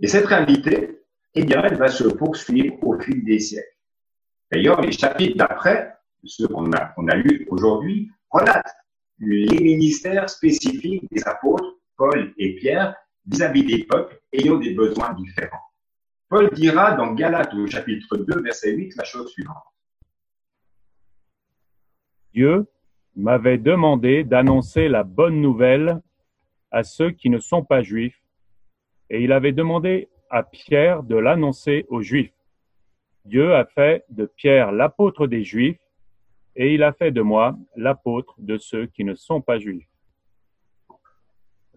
Et 0.00 0.08
cette 0.08 0.26
réalité, 0.26 0.93
eh 1.34 1.44
bien, 1.44 1.62
elle 1.62 1.76
va 1.76 1.88
se 1.88 2.04
poursuivre 2.04 2.76
au 2.82 2.98
fil 3.00 3.24
des 3.24 3.40
siècles. 3.40 3.76
D'ailleurs, 4.52 4.80
les 4.80 4.92
chapitres 4.92 5.36
d'après, 5.36 5.94
ceux 6.24 6.48
qu'on 6.48 6.72
a, 6.72 6.94
a 6.96 7.16
lus 7.16 7.46
aujourd'hui, 7.50 8.10
relatent 8.30 8.74
les 9.18 9.60
ministères 9.60 10.28
spécifiques 10.28 11.04
des 11.10 11.26
apôtres, 11.26 11.78
Paul 11.96 12.32
et 12.38 12.56
Pierre, 12.56 12.94
vis-à-vis 13.26 13.64
des 13.64 13.84
peuples 13.84 14.20
ayant 14.32 14.56
des 14.56 14.74
besoins 14.74 15.14
différents. 15.14 15.62
Paul 16.28 16.50
dira 16.52 16.92
dans 16.92 17.12
Galates 17.12 17.54
au 17.54 17.66
chapitre 17.66 18.16
2, 18.16 18.42
verset 18.42 18.72
8, 18.72 18.96
la 18.96 19.04
chose 19.04 19.30
suivante. 19.30 19.62
Dieu 22.32 22.66
m'avait 23.14 23.58
demandé 23.58 24.24
d'annoncer 24.24 24.88
la 24.88 25.04
bonne 25.04 25.40
nouvelle 25.40 26.00
à 26.70 26.82
ceux 26.82 27.12
qui 27.12 27.30
ne 27.30 27.38
sont 27.38 27.64
pas 27.64 27.82
juifs, 27.82 28.20
et 29.10 29.22
il 29.22 29.32
avait 29.32 29.52
demandé 29.52 30.08
à 30.34 30.42
Pierre 30.42 31.04
de 31.04 31.14
l'annoncer 31.14 31.86
aux 31.90 32.02
juifs. 32.02 32.34
Dieu 33.24 33.54
a 33.54 33.64
fait 33.66 34.04
de 34.08 34.26
Pierre 34.26 34.72
l'apôtre 34.72 35.28
des 35.28 35.44
juifs, 35.44 35.78
et 36.56 36.74
il 36.74 36.82
a 36.82 36.92
fait 36.92 37.12
de 37.12 37.22
moi 37.22 37.56
l'apôtre 37.76 38.34
de 38.38 38.58
ceux 38.58 38.86
qui 38.86 39.04
ne 39.04 39.14
sont 39.14 39.40
pas 39.40 39.60
juifs. 39.60 39.86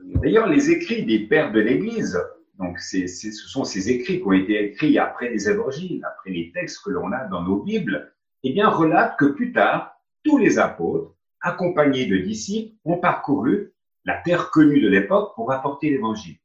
D'ailleurs, 0.02 0.48
les 0.48 0.72
écrits 0.72 1.06
des 1.06 1.28
pères 1.28 1.52
de 1.52 1.60
l'Église, 1.60 2.20
donc 2.58 2.80
ce 2.80 3.08
sont 3.32 3.64
ces 3.64 3.92
écrits 3.92 4.22
qui 4.22 4.28
ont 4.28 4.34
été 4.34 4.72
écrits 4.72 4.98
après 4.98 5.30
les 5.30 5.48
évangiles, 5.48 6.04
après 6.04 6.32
les 6.32 6.52
textes 6.52 6.84
que 6.84 6.90
l'on 6.90 7.12
a 7.12 7.26
dans 7.26 7.44
nos 7.44 7.62
Bibles, 7.62 8.12
eh 8.42 8.54
bien, 8.54 8.70
relatent 8.70 9.18
que 9.20 9.26
plus 9.26 9.52
tard, 9.52 10.02
tous 10.24 10.40
les 10.40 10.58
apôtres, 10.58 11.14
accompagnés 11.42 12.08
de 12.08 12.18
disciples, 12.18 12.76
ont 12.86 12.98
parcouru 12.98 13.72
la 14.04 14.18
terre 14.18 14.50
connue 14.50 14.82
de 14.82 14.90
l'époque 14.90 15.36
pour 15.36 15.52
apporter 15.52 15.92
l'évangile. 15.92 16.38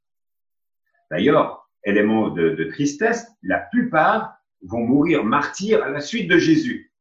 D'ailleurs, 1.11 1.62
élément 1.85 2.29
de, 2.29 2.51
de, 2.51 2.65
tristesse, 2.65 3.27
la 3.43 3.59
plupart 3.59 4.37
vont 4.63 4.87
mourir 4.87 5.25
martyrs 5.25 5.83
à 5.83 5.91
la 5.91 6.01
suite 6.01 6.29
de 6.29 6.39
Jésus. 6.39 6.93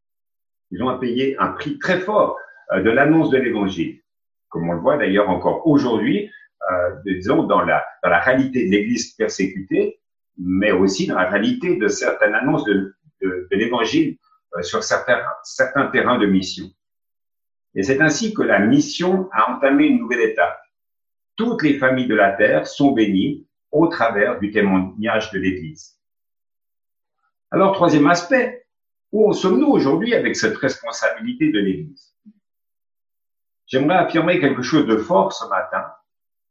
Ils 0.71 0.81
ont 0.81 0.89
à 0.89 0.99
payer 0.99 1.37
un 1.39 1.49
prix 1.49 1.77
très 1.77 1.99
fort 1.99 2.37
euh, 2.73 2.81
de 2.81 2.89
l'annonce 2.89 3.29
de 3.29 3.37
l'évangile. 3.37 4.01
Comme 4.49 4.69
on 4.69 4.73
le 4.73 4.79
voit 4.79 4.97
d'ailleurs 4.97 5.29
encore 5.29 5.67
aujourd'hui, 5.67 6.29
euh, 6.71 6.95
disons, 7.05 7.43
dans 7.43 7.61
la, 7.61 7.85
dans 8.03 8.09
la 8.09 8.19
réalité 8.19 8.65
de 8.65 8.71
l'Église 8.71 9.13
persécutée, 9.13 9.99
mais 10.37 10.71
aussi 10.71 11.07
dans 11.07 11.15
la 11.15 11.29
réalité 11.29 11.77
de 11.77 11.87
certaines 11.87 12.33
annonces 12.33 12.63
de, 12.65 12.95
de, 13.21 13.47
de 13.51 13.57
l'évangile 13.57 14.17
euh, 14.57 14.61
sur 14.61 14.83
certains, 14.83 15.21
certains 15.43 15.87
terrains 15.87 16.17
de 16.17 16.25
mission. 16.25 16.65
Et 17.75 17.83
c'est 17.83 18.01
ainsi 18.01 18.33
que 18.33 18.41
la 18.41 18.59
mission 18.59 19.29
a 19.31 19.51
entamé 19.51 19.85
une 19.85 19.99
nouvelle 19.99 20.21
étape. 20.21 20.59
Toutes 21.35 21.63
les 21.63 21.77
familles 21.77 22.07
de 22.07 22.15
la 22.15 22.33
terre 22.33 22.67
sont 22.67 22.91
bénies 22.91 23.47
au 23.71 23.87
travers 23.87 24.39
du 24.39 24.51
témoignage 24.51 25.31
de 25.31 25.39
l'Église. 25.39 25.97
Alors, 27.51 27.73
troisième 27.73 28.07
aspect, 28.07 28.65
où 29.11 29.29
en 29.29 29.33
sommes-nous 29.33 29.67
aujourd'hui 29.67 30.13
avec 30.13 30.35
cette 30.35 30.57
responsabilité 30.57 31.51
de 31.51 31.59
l'Église? 31.59 32.15
J'aimerais 33.67 33.97
affirmer 33.97 34.39
quelque 34.39 34.61
chose 34.61 34.85
de 34.85 34.97
fort 34.97 35.33
ce 35.33 35.45
matin, 35.47 35.85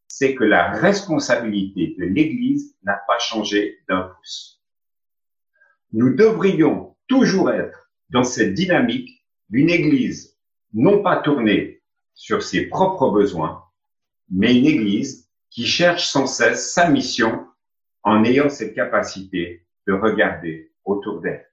c'est 0.08 0.34
que 0.34 0.44
la 0.44 0.70
responsabilité 0.72 1.94
de 1.98 2.04
l'Église 2.04 2.76
n'a 2.82 3.00
pas 3.06 3.18
changé 3.18 3.78
d'un 3.88 4.02
pouce. 4.02 4.62
Nous 5.92 6.14
devrions 6.14 6.96
toujours 7.08 7.50
être 7.50 7.90
dans 8.10 8.24
cette 8.24 8.54
dynamique 8.54 9.24
d'une 9.48 9.70
Église 9.70 10.38
non 10.72 11.02
pas 11.02 11.16
tournée 11.16 11.82
sur 12.14 12.42
ses 12.42 12.66
propres 12.66 13.10
besoins, 13.10 13.64
mais 14.30 14.56
une 14.56 14.66
Église 14.66 15.29
qui 15.50 15.66
cherche 15.66 16.06
sans 16.06 16.26
cesse 16.26 16.72
sa 16.72 16.88
mission 16.88 17.46
en 18.02 18.24
ayant 18.24 18.48
cette 18.48 18.74
capacité 18.74 19.66
de 19.86 19.92
regarder 19.92 20.72
autour 20.84 21.20
d'elle. 21.20 21.46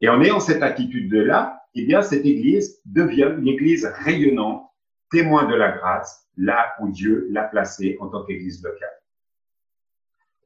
Et 0.00 0.08
en 0.08 0.20
ayant 0.20 0.40
cette 0.40 0.62
attitude-là, 0.62 1.62
eh 1.74 1.84
bien, 1.84 2.02
cette 2.02 2.24
Église 2.24 2.80
devient 2.84 3.34
une 3.38 3.48
Église 3.48 3.86
rayonnante, 3.86 4.68
témoin 5.10 5.44
de 5.44 5.54
la 5.54 5.72
grâce, 5.72 6.26
là 6.36 6.74
où 6.80 6.88
Dieu 6.88 7.26
l'a 7.30 7.44
placée 7.44 7.96
en 8.00 8.08
tant 8.08 8.24
qu'Église 8.24 8.62
locale. 8.62 8.88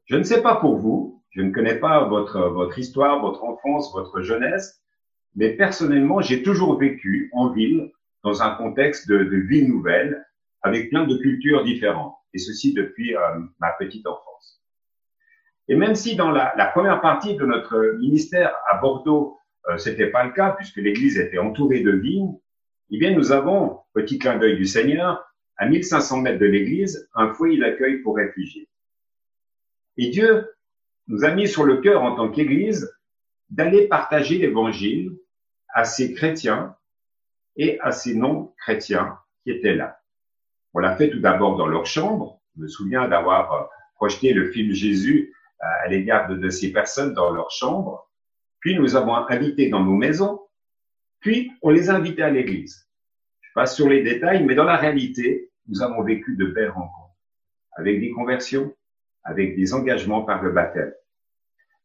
Je 0.06 0.16
ne 0.16 0.22
sais 0.22 0.42
pas 0.42 0.56
pour 0.56 0.76
vous, 0.76 1.22
je 1.30 1.40
ne 1.40 1.52
connais 1.52 1.76
pas 1.76 2.04
votre, 2.04 2.40
votre 2.48 2.78
histoire, 2.78 3.20
votre 3.20 3.44
enfance, 3.44 3.92
votre 3.92 4.22
jeunesse, 4.22 4.82
mais 5.36 5.50
personnellement, 5.50 6.20
j'ai 6.20 6.42
toujours 6.42 6.78
vécu 6.78 7.30
en 7.32 7.50
ville, 7.50 7.92
dans 8.22 8.42
un 8.42 8.54
contexte 8.56 9.08
de, 9.08 9.18
de 9.24 9.36
ville 9.36 9.68
nouvelle, 9.68 10.26
avec 10.62 10.90
plein 10.90 11.06
de 11.06 11.16
cultures 11.16 11.64
différentes, 11.64 12.14
et 12.34 12.38
ceci 12.38 12.74
depuis 12.74 13.16
euh, 13.16 13.20
ma 13.60 13.72
petite 13.72 14.06
enfance. 14.06 14.62
Et 15.68 15.76
même 15.76 15.94
si 15.94 16.16
dans 16.16 16.30
la, 16.30 16.52
la, 16.56 16.66
première 16.66 17.00
partie 17.00 17.36
de 17.36 17.44
notre 17.44 17.96
ministère 17.98 18.54
à 18.70 18.78
Bordeaux, 18.78 19.38
euh, 19.68 19.78
c'était 19.78 20.08
pas 20.08 20.24
le 20.24 20.32
cas, 20.32 20.50
puisque 20.50 20.76
l'église 20.76 21.18
était 21.18 21.38
entourée 21.38 21.80
de 21.80 21.92
vignes, 21.92 22.38
eh 22.90 22.98
bien, 22.98 23.14
nous 23.14 23.30
avons, 23.30 23.80
petit 23.92 24.18
clin 24.18 24.36
d'œil 24.36 24.56
du 24.56 24.66
Seigneur, 24.66 25.24
à 25.56 25.66
1500 25.66 26.22
mètres 26.22 26.38
de 26.38 26.46
l'église, 26.46 27.08
un 27.14 27.32
foyer 27.34 27.58
d'accueil 27.58 27.98
pour 27.98 28.16
réfugiés. 28.16 28.68
Et 29.96 30.08
Dieu 30.08 30.50
nous 31.06 31.24
a 31.24 31.30
mis 31.30 31.46
sur 31.46 31.64
le 31.64 31.76
cœur 31.78 32.02
en 32.02 32.16
tant 32.16 32.30
qu'Église 32.30 32.90
d'aller 33.50 33.86
partager 33.86 34.38
l'Évangile 34.38 35.16
à 35.74 35.84
ces 35.84 36.14
chrétiens 36.14 36.74
et 37.56 37.78
à 37.80 37.92
ces 37.92 38.14
non-chrétiens 38.14 39.18
qui 39.42 39.50
étaient 39.50 39.74
là. 39.74 39.99
On 40.74 40.78
l'a 40.78 40.96
fait 40.96 41.10
tout 41.10 41.20
d'abord 41.20 41.56
dans 41.56 41.66
leur 41.66 41.86
chambre. 41.86 42.40
Je 42.56 42.62
me 42.62 42.68
souviens 42.68 43.08
d'avoir 43.08 43.52
euh, 43.52 43.64
projeté 43.96 44.32
le 44.32 44.50
film 44.50 44.72
Jésus 44.72 45.34
à 45.60 45.88
l'égard 45.88 46.28
de, 46.28 46.48
ces 46.48 46.72
personnes 46.72 47.12
dans 47.12 47.30
leur 47.30 47.50
chambre. 47.50 48.08
Puis 48.60 48.78
nous 48.78 48.96
avons 48.96 49.14
invité 49.14 49.68
dans 49.68 49.84
nos 49.84 49.94
maisons. 49.94 50.40
Puis 51.20 51.52
on 51.62 51.70
les 51.70 51.90
a 51.90 51.94
invités 51.94 52.22
à 52.22 52.30
l'église. 52.30 52.88
Je 53.42 53.50
passe 53.54 53.76
sur 53.76 53.88
les 53.88 54.02
détails, 54.02 54.44
mais 54.44 54.54
dans 54.54 54.64
la 54.64 54.76
réalité, 54.76 55.50
nous 55.68 55.82
avons 55.82 56.02
vécu 56.02 56.36
de 56.36 56.46
belles 56.46 56.70
rencontres 56.70 57.14
avec 57.72 58.00
des 58.00 58.10
conversions, 58.10 58.74
avec 59.24 59.56
des 59.56 59.74
engagements 59.74 60.22
par 60.22 60.42
le 60.42 60.50
baptême. 60.50 60.92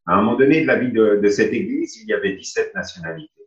À 0.07 0.13
un 0.13 0.21
moment 0.21 0.37
donné 0.37 0.61
de 0.61 0.67
la 0.67 0.77
vie 0.77 0.91
de, 0.91 1.19
de 1.21 1.27
cette 1.29 1.51
église, 1.53 2.01
il 2.01 2.07
y 2.07 2.13
avait 2.13 2.33
17 2.33 2.75
nationalités. 2.75 3.44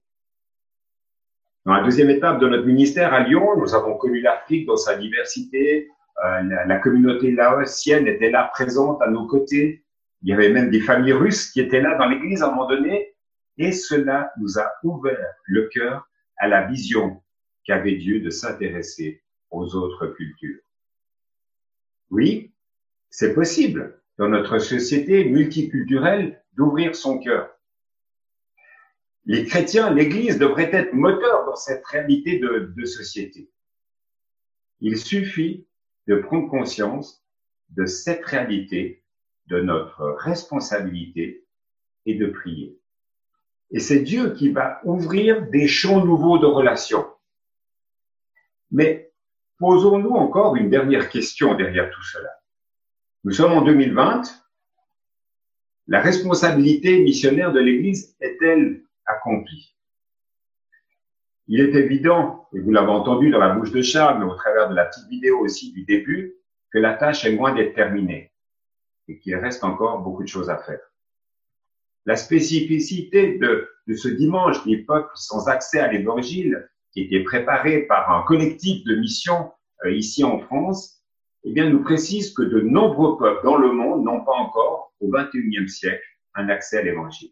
Dans 1.69 1.75
la 1.75 1.85
deuxième 1.85 2.09
étape 2.09 2.41
de 2.41 2.49
notre 2.49 2.65
ministère 2.65 3.13
à 3.13 3.21
Lyon, 3.21 3.55
nous 3.59 3.75
avons 3.75 3.99
connu 3.99 4.23
l'Afrique 4.23 4.65
dans 4.65 4.79
sa 4.79 4.97
diversité. 4.97 5.91
Euh, 6.25 6.41
la, 6.45 6.65
la, 6.65 6.79
communauté 6.79 7.31
laotienne 7.31 8.07
était 8.07 8.31
là 8.31 8.49
présente 8.55 9.03
à 9.03 9.11
nos 9.11 9.27
côtés. 9.27 9.85
Il 10.23 10.31
y 10.31 10.33
avait 10.33 10.49
même 10.49 10.71
des 10.71 10.81
familles 10.81 11.13
russes 11.13 11.51
qui 11.51 11.61
étaient 11.61 11.83
là 11.83 11.95
dans 11.99 12.07
l'église 12.07 12.43
à 12.43 12.47
un 12.47 12.53
moment 12.53 12.69
donné. 12.69 13.15
Et 13.59 13.73
cela 13.73 14.33
nous 14.41 14.59
a 14.59 14.73
ouvert 14.83 15.35
le 15.45 15.69
cœur 15.69 16.09
à 16.39 16.49
la 16.49 16.67
vision 16.67 17.23
qu'avait 17.65 17.97
Dieu 17.97 18.21
de 18.21 18.31
s'intéresser 18.31 19.23
aux 19.51 19.75
autres 19.75 20.07
cultures. 20.07 20.63
Oui, 22.11 22.51
c'est 23.11 23.35
possible 23.35 24.01
dans 24.17 24.31
notre 24.31 24.59
société 24.59 25.27
multiculturelle 25.27 26.43
d'ouvrir 26.57 26.97
son 26.97 27.19
cœur. 27.19 27.51
Les 29.29 29.45
chrétiens, 29.45 29.93
l'Église 29.93 30.39
devrait 30.39 30.71
être 30.73 30.95
moteur 30.95 31.45
dans 31.45 31.55
cette 31.55 31.85
réalité 31.85 32.39
de, 32.39 32.73
de 32.75 32.85
société. 32.87 33.51
Il 34.81 34.97
suffit 34.97 35.67
de 36.07 36.17
prendre 36.17 36.49
conscience 36.49 37.23
de 37.69 37.85
cette 37.85 38.25
réalité, 38.25 39.05
de 39.49 39.61
notre 39.61 40.17
responsabilité 40.19 41.45
et 42.07 42.15
de 42.15 42.27
prier. 42.27 42.81
Et 43.71 43.81
c'est 43.81 44.01
Dieu 44.01 44.33
qui 44.33 44.49
va 44.49 44.81
ouvrir 44.85 45.47
des 45.51 45.69
champs 45.69 46.03
nouveaux 46.03 46.39
de 46.39 46.47
relations. 46.47 47.07
Mais 48.71 49.13
posons-nous 49.59 50.13
encore 50.13 50.57
une 50.57 50.71
dernière 50.71 51.11
question 51.11 51.55
derrière 51.55 51.91
tout 51.91 52.03
cela. 52.03 52.31
Nous 53.25 53.33
sommes 53.33 53.53
en 53.53 53.61
2020. 53.61 54.23
La 55.87 56.01
responsabilité 56.01 57.01
missionnaire 57.01 57.53
de 57.53 57.61
l'Église 57.61 58.17
est-elle 58.21 58.88
accomplie 59.09 59.75
Il 61.47 61.61
est 61.61 61.75
évident, 61.75 62.49
et 62.53 62.61
vous 62.61 62.71
l'avez 62.71 62.91
entendu 62.91 63.31
dans 63.31 63.39
la 63.39 63.55
bouche 63.55 63.73
de 63.73 63.83
Charles, 63.83 64.19
mais 64.19 64.31
au 64.31 64.35
travers 64.35 64.69
de 64.69 64.75
la 64.75 64.87
petite 64.87 65.09
vidéo 65.09 65.41
aussi 65.41 65.73
du 65.73 65.85
début, 65.85 66.35
que 66.71 66.79
la 66.79 66.95
tâche 66.95 67.25
est 67.25 67.33
loin 67.33 67.55
d'être 67.55 67.75
terminée 67.75 68.33
et 69.09 69.19
qu'il 69.19 69.35
reste 69.37 69.65
encore 69.65 70.01
beaucoup 70.01 70.23
de 70.23 70.29
choses 70.29 70.51
à 70.51 70.59
faire. 70.59 70.81
La 72.05 72.17
spécificité 72.17 73.39
de, 73.39 73.69
de 73.87 73.95
ce 73.95 74.09
dimanche 74.09 74.65
des 74.65 74.79
peuples 74.79 75.11
sans 75.15 75.49
accès 75.49 75.81
à 75.81 75.91
l'évangile, 75.91 76.69
qui 76.93 77.03
était 77.03 77.25
préparé 77.25 77.83
par 77.83 78.11
un 78.11 78.23
collectif 78.23 78.85
de 78.85 78.97
missions 78.97 79.53
euh, 79.85 79.93
ici 79.93 80.25
en 80.25 80.39
France, 80.39 81.03
eh 81.45 81.53
bien, 81.53 81.71
nous 81.71 81.83
précise 81.83 82.35
que 82.35 82.43
de 82.43 82.61
nombreux 82.61 83.17
peuples 83.17 83.45
dans 83.45 83.57
le 83.57 83.73
monde 83.73 84.05
n'ont 84.05 84.25
pas 84.25 84.33
encore, 84.33 84.93
au 85.01 85.09
XXIe 85.09 85.69
siècle, 85.69 86.05
un 86.35 86.49
accès 86.49 86.79
à 86.79 86.83
l'évangile. 86.83 87.31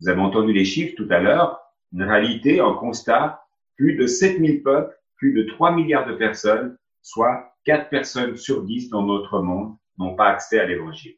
Vous 0.00 0.08
avez 0.08 0.20
entendu 0.20 0.52
les 0.52 0.64
chiffres 0.64 0.94
tout 0.96 1.06
à 1.10 1.20
l'heure. 1.20 1.60
Une 1.92 2.02
réalité, 2.02 2.60
un 2.60 2.74
constat, 2.74 3.44
plus 3.76 3.96
de 3.96 4.06
7000 4.06 4.62
peuples, 4.62 4.96
plus 5.16 5.32
de 5.32 5.42
3 5.42 5.72
milliards 5.72 6.06
de 6.06 6.14
personnes, 6.14 6.78
soit 7.02 7.54
4 7.64 7.90
personnes 7.90 8.36
sur 8.36 8.62
10 8.62 8.88
dans 8.88 9.02
notre 9.02 9.40
monde 9.40 9.76
n'ont 9.98 10.14
pas 10.14 10.28
accès 10.28 10.58
à 10.58 10.66
l'évangile. 10.66 11.16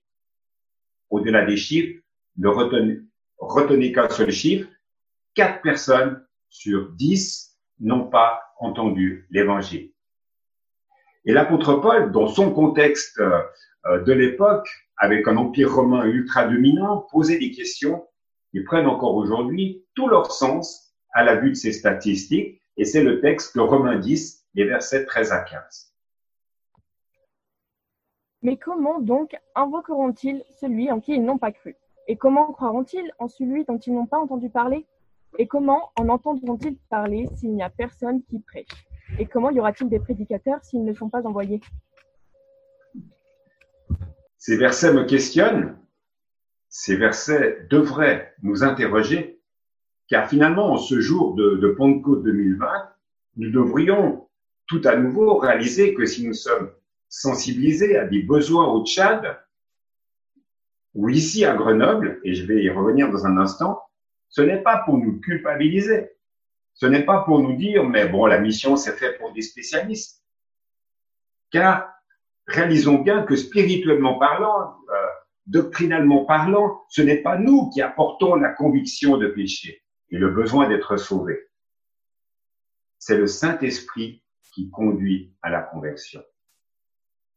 Au-delà 1.11 1.45
des 1.45 1.57
chiffres, 1.57 2.01
ne 2.39 2.49
retenez, 2.49 2.99
retenez 3.39 3.93
qu'un 3.93 4.09
seul 4.09 4.31
chiffre, 4.31 4.69
4 5.35 5.63
personnes 5.63 6.25
sur 6.49 6.91
10 6.93 7.59
n'ont 7.81 8.09
pas 8.09 8.43
entendu 8.59 9.27
l'évangile. 9.31 9.93
Et 11.25 11.33
l'apôtre 11.33 11.75
Paul, 11.75 12.11
dans 12.11 12.27
son 12.27 12.53
contexte 12.53 13.21
euh, 13.21 14.03
de 14.03 14.13
l'époque, 14.13 14.69
avec 14.97 15.29
un 15.29 15.37
empire 15.37 15.73
romain 15.73 16.05
ultra 16.05 16.47
dominant, 16.47 17.07
posait 17.13 17.39
des 17.39 17.51
questions 17.51 18.07
qui 18.53 18.61
prennent 18.61 18.87
encore 18.87 19.17
aujourd'hui 19.17 19.85
tout 19.95 20.07
leur 20.07 20.31
sens 20.31 20.95
à 21.13 21.25
la 21.25 21.37
vue 21.37 21.51
de 21.51 21.57
ces 21.57 21.73
statistiques. 21.73 22.61
Et 22.77 22.85
c'est 22.85 23.03
le 23.03 23.21
texte 23.21 23.57
de 23.57 23.61
Romains 23.61 23.99
10, 23.99 24.47
les 24.55 24.65
versets 24.65 25.05
13 25.05 25.33
à 25.33 25.41
15. 25.41 25.93
Mais 28.43 28.57
comment 28.57 29.01
donc 29.01 29.37
invoqueront-ils 29.55 30.45
celui 30.61 30.91
en 30.91 31.01
qui 31.01 31.15
ils 31.15 31.25
n'ont 31.25 31.39
pas 31.39 31.53
cru? 31.53 31.77
Et 32.09 32.17
comment 32.17 32.53
croiront-ils 32.53 33.13
en 33.19 33.29
celui 33.29 33.65
dont 33.65 33.79
ils 33.79 33.95
n'ont 33.95 34.07
pas 34.07 34.19
entendu 34.19 34.51
parler? 34.51 34.87
Et 35.39 35.47
comment 35.47 35.91
en 35.99 36.09
entendront-ils 36.09 36.77
parler 36.91 37.29
s'il 37.37 37.55
n'y 37.55 37.63
a 37.63 37.71
personne 37.71 38.23
qui 38.25 38.41
prêche? 38.41 38.87
Et 39.19 39.27
comment 39.27 39.51
y 39.51 39.61
aura-t-il 39.61 39.89
des 39.89 40.01
prédicateurs 40.01 40.63
s'ils 40.65 40.85
ne 40.85 40.93
sont 40.93 41.09
pas 41.09 41.23
envoyés? 41.27 41.61
Ces 44.39 44.57
versets 44.57 44.93
me 44.93 45.05
questionnent. 45.05 45.79
Ces 46.75 46.97
versets 46.97 47.67
devraient 47.69 48.35
nous 48.43 48.65
interroger, 48.65 49.39
car 50.09 50.27
finalement, 50.27 50.73
en 50.73 50.79
ce 50.79 51.01
jour 51.01 51.35
de, 51.35 51.57
de 51.57 51.69
Pentecôte 51.69 52.23
2020, 52.23 52.67
nous 53.37 53.51
devrions 53.51 54.27
tout 54.67 54.81
à 54.87 54.97
nouveau 54.97 55.37
réaliser 55.37 55.93
que 55.93 56.07
si 56.07 56.27
nous 56.27 56.33
sommes 56.33 56.73
sensibilisés 57.11 57.99
à 57.99 58.07
des 58.07 58.23
besoins 58.23 58.67
au 58.73 58.87
Tchad, 58.87 59.39
ou 60.95 61.11
ici 61.11 61.45
à 61.45 61.55
Grenoble, 61.55 62.21
et 62.25 62.33
je 62.33 62.47
vais 62.47 62.63
y 62.63 62.71
revenir 62.71 63.11
dans 63.11 63.27
un 63.27 63.37
instant, 63.37 63.83
ce 64.31 64.41
n'est 64.41 64.63
pas 64.63 64.79
pour 64.79 64.97
nous 64.97 65.21
culpabiliser, 65.21 66.13
ce 66.73 66.87
n'est 66.87 67.05
pas 67.05 67.21
pour 67.25 67.41
nous 67.41 67.55
dire, 67.55 67.85
mais 67.85 68.09
bon, 68.09 68.25
la 68.25 68.39
mission, 68.39 68.77
c'est 68.77 68.97
fait 68.97 69.19
pour 69.19 69.35
des 69.35 69.43
spécialistes. 69.43 70.25
Car 71.51 71.93
réalisons 72.47 72.99
bien 72.99 73.25
que 73.25 73.37
spirituellement 73.37 74.19
parlant, 74.19 74.79
euh, 74.89 75.07
doctrinalement 75.47 76.25
parlant, 76.25 76.83
ce 76.89 77.03
n'est 77.03 77.23
pas 77.23 77.39
nous 77.39 77.71
qui 77.71 77.83
apportons 77.83 78.37
la 78.37 78.51
conviction 78.51 79.17
de 79.17 79.29
péché 79.29 79.83
et 80.11 80.19
le 80.19 80.31
besoin 80.31 80.69
d'être 80.69 80.97
sauvé. 80.97 81.49
C'est 82.99 83.17
le 83.17 83.27
Saint-Esprit 83.27 84.23
qui 84.53 84.71
conduit 84.71 85.35
à 85.43 85.51
la 85.51 85.63
conversion. 85.63 86.23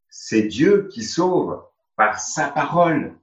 C'est 0.10 0.44
Dieu 0.44 0.88
qui 0.92 1.04
sauve 1.04 1.64
par 1.96 2.20
sa 2.20 2.50
parole, 2.50 3.18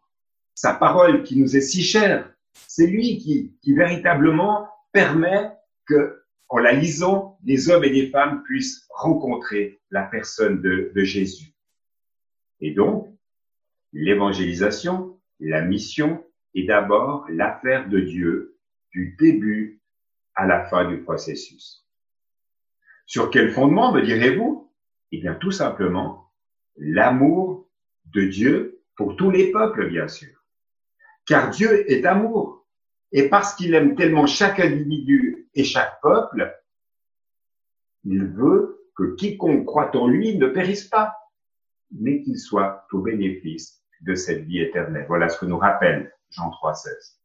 sa 0.55 0.75
parole 0.75 1.23
qui 1.23 1.39
nous 1.39 1.57
est 1.57 1.61
si 1.61 1.83
chère. 1.83 2.33
C'est 2.67 2.87
lui 2.87 3.19
qui, 3.19 3.57
qui 3.63 3.75
véritablement 3.75 4.69
permet 4.93 5.53
que, 5.87 6.25
en 6.49 6.59
la 6.59 6.73
lisant, 6.73 7.39
des 7.43 7.71
hommes 7.71 7.85
et 7.85 7.91
des 7.91 8.11
femmes 8.11 8.43
puissent 8.43 8.87
rencontrer 8.91 9.81
la 9.91 10.03
personne 10.03 10.61
de, 10.61 10.91
de 10.95 11.05
Jésus. 11.05 11.55
Et 12.61 12.73
donc, 12.73 13.12
l'évangélisation, 13.93 15.21
la 15.41 15.63
mission 15.63 16.25
est 16.55 16.65
d'abord 16.65 17.27
l'affaire 17.29 17.89
de 17.89 18.01
Dieu 18.01 18.57
du 18.93 19.17
début 19.19 19.81
à 20.35 20.47
la 20.47 20.65
fin 20.65 20.89
du 20.89 21.03
processus. 21.03 21.87
Sur 23.07 23.31
quel 23.31 23.51
fondement, 23.51 23.93
me 23.93 24.03
direz-vous? 24.03 24.73
Eh 25.11 25.21
bien, 25.21 25.35
tout 25.35 25.51
simplement, 25.51 26.31
l'amour 26.77 27.69
de 28.07 28.23
Dieu 28.25 28.83
pour 28.97 29.17
tous 29.17 29.31
les 29.31 29.51
peuples, 29.51 29.91
bien 29.91 30.09
sûr. 30.09 30.33
Car 31.27 31.51
Dieu 31.51 31.91
est 31.91 32.05
amour. 32.07 32.67
Et 33.13 33.29
parce 33.29 33.55
qu'il 33.55 33.75
aime 33.75 33.95
tellement 33.95 34.27
chaque 34.27 34.59
individu 34.59 35.49
et 35.55 35.65
chaque 35.65 36.01
peuple, 36.01 36.59
il 38.05 38.25
veut 38.25 38.89
que 38.97 39.15
quiconque 39.15 39.67
croit 39.67 39.95
en 39.97 40.09
lui 40.09 40.37
ne 40.39 40.47
périsse 40.47 40.85
pas, 40.85 41.15
mais 41.91 42.23
qu'il 42.23 42.39
soit 42.39 42.87
au 42.93 43.01
bénéfice 43.01 43.82
de 44.03 44.15
cette 44.15 44.45
vie 44.45 44.61
éternelle. 44.61 45.07
Voilà 45.09 45.29
ce 45.29 45.39
que 45.39 45.47
nous 45.47 45.59
rappelle 45.59 46.13
Jean 46.31 46.51
3,16. 46.51 47.17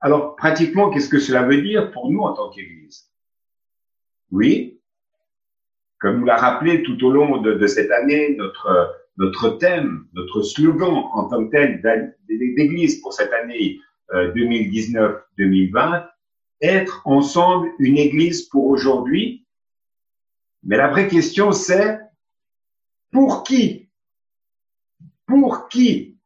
Alors, 0.00 0.36
pratiquement, 0.36 0.90
qu'est-ce 0.90 1.08
que 1.08 1.18
cela 1.18 1.42
veut 1.42 1.62
dire 1.62 1.90
pour 1.90 2.10
nous 2.10 2.20
en 2.20 2.34
tant 2.34 2.50
qu'Église? 2.50 3.10
Oui, 4.30 4.80
comme 5.98 6.20
nous 6.20 6.26
l'a 6.26 6.36
rappelé 6.36 6.82
tout 6.82 7.02
au 7.04 7.10
long 7.10 7.38
de, 7.38 7.66
cette 7.66 7.90
année, 7.90 8.36
notre, 8.36 8.94
notre 9.16 9.50
thème, 9.50 10.06
notre 10.12 10.42
slogan 10.42 11.04
en 11.12 11.28
tant 11.28 11.46
que 11.46 11.50
tel 11.50 12.14
d'Église 12.28 13.00
pour 13.00 13.12
cette 13.12 13.32
année 13.32 13.80
2019-2020, 14.12 15.14
euh, 15.38 16.00
être 16.60 17.02
ensemble 17.06 17.70
une 17.78 17.98
église 17.98 18.42
pour 18.42 18.66
aujourd'hui. 18.66 19.46
Mais 20.62 20.76
la 20.76 20.88
vraie 20.88 21.08
question, 21.08 21.52
c'est 21.52 21.98
pour 23.10 23.42
qui? 23.42 23.85
Pour 25.26 25.68
qui 25.68 26.18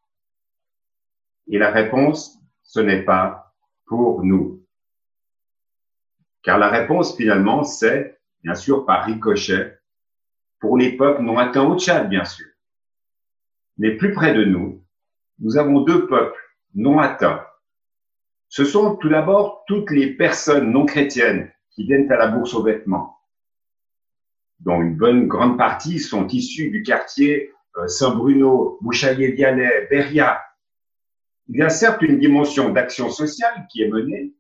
Et 1.49 1.59
la 1.59 1.71
réponse, 1.71 2.39
ce 2.63 2.81
n'est 2.81 3.03
pas 3.03 3.55
pour 3.87 4.23
nous. 4.23 4.65
Car 6.43 6.59
la 6.59 6.69
réponse, 6.69 7.17
finalement, 7.17 7.65
c'est, 7.65 8.21
bien 8.43 8.55
sûr, 8.55 8.87
par 8.87 9.05
ricochet, 9.05 9.79
pour 10.59 10.77
les 10.77 10.97
peuples 10.97 11.23
non 11.23 11.39
atteints 11.39 11.65
au 11.65 11.79
Tchad, 11.79 12.09
bien 12.09 12.25
sûr. 12.25 12.47
Mais 13.79 13.97
plus 13.97 14.13
près 14.13 14.35
de 14.35 14.45
nous, 14.45 14.85
nous 15.39 15.57
avons 15.57 15.81
deux 15.81 16.07
peuples 16.07 16.39
non 16.75 16.99
atteints. 16.99 17.45
Ce 18.49 18.65
sont 18.65 18.97
tout 18.97 19.09
d'abord 19.09 19.65
toutes 19.67 19.91
les 19.91 20.15
personnes 20.15 20.71
non 20.71 20.85
chrétiennes 20.85 21.51
qui 21.71 21.85
viennent 21.85 22.11
à 22.13 22.17
la 22.17 22.29
bourse 22.29 22.53
aux 22.55 22.63
vêtements, 22.63 23.19
dont 24.61 24.83
une 24.83 24.97
bonne 24.97 25.27
grande 25.29 25.57
partie 25.57 25.99
sont 25.99 26.27
issues 26.29 26.71
du 26.71 26.83
quartier 26.83 27.53
Saint-Bruno, 27.87 28.79
Bouchaillé-Vialet, 28.83 29.89
Beria. 29.91 30.43
Il 31.49 31.57
y 31.57 31.63
a 31.63 31.69
certes 31.69 32.03
une 32.03 32.19
dimension 32.19 32.71
d'action 32.71 33.11
sociale 33.11 33.67
qui 33.71 33.83
est 33.83 33.89
menée, 33.89 34.35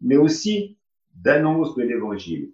mais 0.00 0.16
aussi 0.16 0.78
d'annonce 1.14 1.74
de 1.76 1.82
l'évangile 1.82 2.52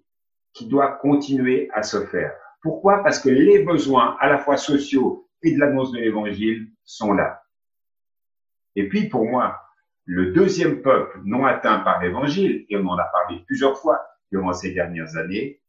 qui 0.52 0.66
doit 0.66 0.92
continuer 0.92 1.70
à 1.72 1.82
se 1.82 2.04
faire. 2.06 2.32
Pourquoi? 2.62 3.02
Parce 3.02 3.18
que 3.18 3.28
les 3.28 3.62
besoins 3.64 4.16
à 4.20 4.28
la 4.28 4.38
fois 4.38 4.56
sociaux 4.56 5.28
et 5.42 5.52
de 5.52 5.58
l'annonce 5.58 5.92
de 5.92 5.98
l'évangile 5.98 6.70
sont 6.84 7.12
là. 7.12 7.42
Et 8.76 8.88
puis 8.88 9.08
pour 9.08 9.24
moi, 9.24 9.60
le 10.04 10.32
deuxième 10.32 10.82
peuple 10.82 11.20
non 11.24 11.46
atteint 11.46 11.78
par 11.80 12.02
l'évangile, 12.02 12.66
et 12.68 12.76
on 12.76 12.86
en 12.86 12.98
a 12.98 13.04
parlé 13.04 13.42
plusieurs 13.46 13.78
fois 13.78 14.00
durant 14.30 14.52
ces 14.52 14.72
dernières 14.72 15.16
années, 15.16 15.60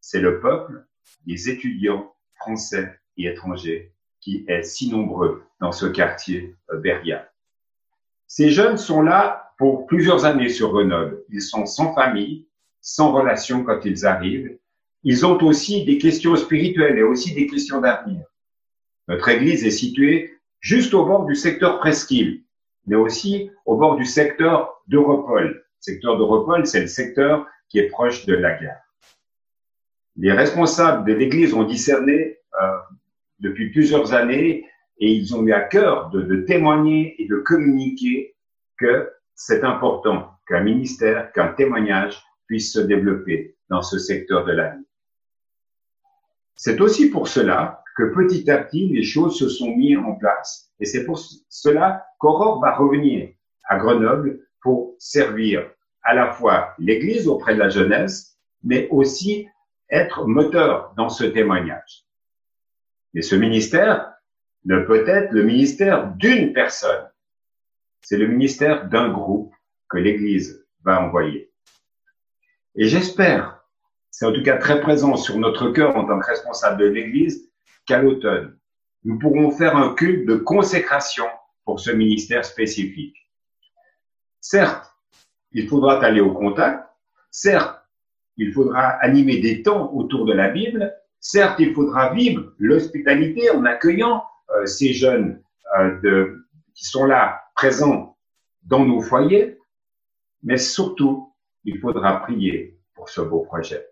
c'est 0.00 0.20
le 0.20 0.40
peuple 0.40 0.86
des 1.26 1.50
étudiants 1.50 2.14
français 2.36 2.98
et 3.16 3.26
étrangers 3.26 3.92
qui 4.20 4.44
est 4.48 4.62
si 4.62 4.90
nombreux 4.90 5.42
dans 5.60 5.72
ce 5.72 5.86
quartier 5.86 6.54
euh, 6.70 6.78
Beria. 6.78 7.28
Ces 8.26 8.50
jeunes 8.50 8.78
sont 8.78 9.02
là 9.02 9.52
pour 9.58 9.86
plusieurs 9.86 10.24
années 10.24 10.48
sur 10.48 10.72
Grenoble. 10.72 11.22
Ils 11.28 11.42
sont 11.42 11.66
sans 11.66 11.94
famille, 11.94 12.46
sans 12.80 13.12
relation 13.12 13.64
quand 13.64 13.84
ils 13.84 14.06
arrivent. 14.06 14.56
Ils 15.04 15.26
ont 15.26 15.36
aussi 15.42 15.84
des 15.84 15.98
questions 15.98 16.36
spirituelles 16.36 16.98
et 16.98 17.02
aussi 17.02 17.34
des 17.34 17.46
questions 17.46 17.80
d'avenir. 17.80 18.24
Notre 19.08 19.28
église 19.28 19.64
est 19.64 19.70
située 19.70 20.38
juste 20.60 20.94
au 20.94 21.04
bord 21.04 21.26
du 21.26 21.34
secteur 21.34 21.80
Presqu'île, 21.80 22.44
mais 22.86 22.96
aussi 22.96 23.50
au 23.66 23.76
bord 23.76 23.96
du 23.96 24.04
secteur 24.04 24.82
d'Europol. 24.86 25.44
Le 25.44 25.64
secteur 25.80 26.16
d'Europol, 26.16 26.66
c'est 26.66 26.80
le 26.80 26.86
secteur 26.86 27.46
qui 27.68 27.80
est 27.80 27.88
proche 27.88 28.26
de 28.26 28.34
la 28.34 28.52
gare. 28.52 28.80
Les 30.16 30.32
responsables 30.32 31.04
de 31.04 31.12
l'église 31.12 31.54
ont 31.54 31.64
discerné 31.64 32.38
euh, 32.62 32.78
depuis 33.42 33.70
plusieurs 33.70 34.14
années 34.14 34.64
et 34.98 35.12
ils 35.12 35.34
ont 35.34 35.44
eu 35.44 35.52
à 35.52 35.60
cœur 35.60 36.10
de, 36.10 36.36
témoigner 36.42 37.20
et 37.20 37.26
de 37.26 37.36
communiquer 37.36 38.34
que 38.78 39.10
c'est 39.34 39.64
important 39.64 40.30
qu'un 40.46 40.62
ministère, 40.62 41.32
qu'un 41.32 41.48
témoignage 41.48 42.22
puisse 42.46 42.72
se 42.72 42.80
développer 42.80 43.56
dans 43.68 43.82
ce 43.82 43.98
secteur 43.98 44.44
de 44.44 44.52
la 44.52 44.70
vie. 44.70 44.86
C'est 46.54 46.80
aussi 46.80 47.10
pour 47.10 47.26
cela 47.26 47.82
que 47.96 48.14
petit 48.14 48.48
à 48.50 48.58
petit, 48.58 48.88
les 48.88 49.02
choses 49.02 49.38
se 49.38 49.48
sont 49.48 49.74
mises 49.74 49.98
en 49.98 50.14
place. 50.14 50.70
Et 50.78 50.84
c'est 50.84 51.04
pour 51.04 51.18
cela 51.48 52.06
qu'Aurore 52.18 52.60
va 52.60 52.76
revenir 52.76 53.30
à 53.64 53.76
Grenoble 53.76 54.40
pour 54.62 54.94
servir 54.98 55.68
à 56.02 56.14
la 56.14 56.32
fois 56.32 56.74
l'Église 56.78 57.28
auprès 57.28 57.54
de 57.54 57.58
la 57.58 57.68
jeunesse, 57.68 58.38
mais 58.62 58.88
aussi 58.90 59.48
être 59.90 60.26
moteur 60.26 60.94
dans 60.96 61.08
ce 61.08 61.24
témoignage. 61.24 62.06
Mais 63.14 63.22
ce 63.22 63.34
ministère 63.34 64.14
ne 64.64 64.80
peut 64.80 65.06
être 65.08 65.32
le 65.32 65.42
ministère 65.42 66.12
d'une 66.16 66.52
personne. 66.52 67.08
C'est 68.00 68.16
le 68.16 68.26
ministère 68.26 68.88
d'un 68.88 69.10
groupe 69.10 69.54
que 69.88 69.98
l'Église 69.98 70.66
va 70.84 71.00
envoyer. 71.00 71.52
Et 72.74 72.88
j'espère, 72.88 73.62
c'est 74.10 74.26
en 74.26 74.32
tout 74.32 74.42
cas 74.42 74.56
très 74.56 74.80
présent 74.80 75.16
sur 75.16 75.38
notre 75.38 75.70
cœur 75.70 75.96
en 75.96 76.06
tant 76.06 76.18
que 76.18 76.26
responsable 76.26 76.80
de 76.80 76.86
l'Église, 76.86 77.50
qu'à 77.86 78.00
l'automne, 78.00 78.56
nous 79.04 79.18
pourrons 79.18 79.50
faire 79.50 79.76
un 79.76 79.94
culte 79.94 80.26
de 80.26 80.36
consécration 80.36 81.26
pour 81.64 81.80
ce 81.80 81.90
ministère 81.90 82.44
spécifique. 82.44 83.16
Certes, 84.40 84.90
il 85.52 85.68
faudra 85.68 86.02
aller 86.02 86.20
au 86.20 86.32
contact, 86.32 86.88
certes, 87.30 87.78
il 88.36 88.52
faudra 88.52 88.82
animer 88.82 89.38
des 89.38 89.62
temps 89.62 89.92
autour 89.92 90.24
de 90.24 90.32
la 90.32 90.48
Bible, 90.48 90.94
certes, 91.22 91.60
il 91.60 91.72
faudra 91.72 92.12
vivre 92.12 92.52
l'hospitalité 92.58 93.48
en 93.50 93.64
accueillant 93.64 94.24
euh, 94.50 94.66
ces 94.66 94.92
jeunes 94.92 95.40
euh, 95.78 95.98
de, 96.00 96.46
qui 96.74 96.84
sont 96.84 97.06
là, 97.06 97.40
présents 97.54 98.18
dans 98.64 98.84
nos 98.84 99.00
foyers, 99.00 99.58
mais 100.42 100.58
surtout, 100.58 101.32
il 101.64 101.78
faudra 101.78 102.20
prier 102.22 102.78
pour 102.94 103.08
ce 103.08 103.20
beau 103.20 103.40
projet. 103.40 103.86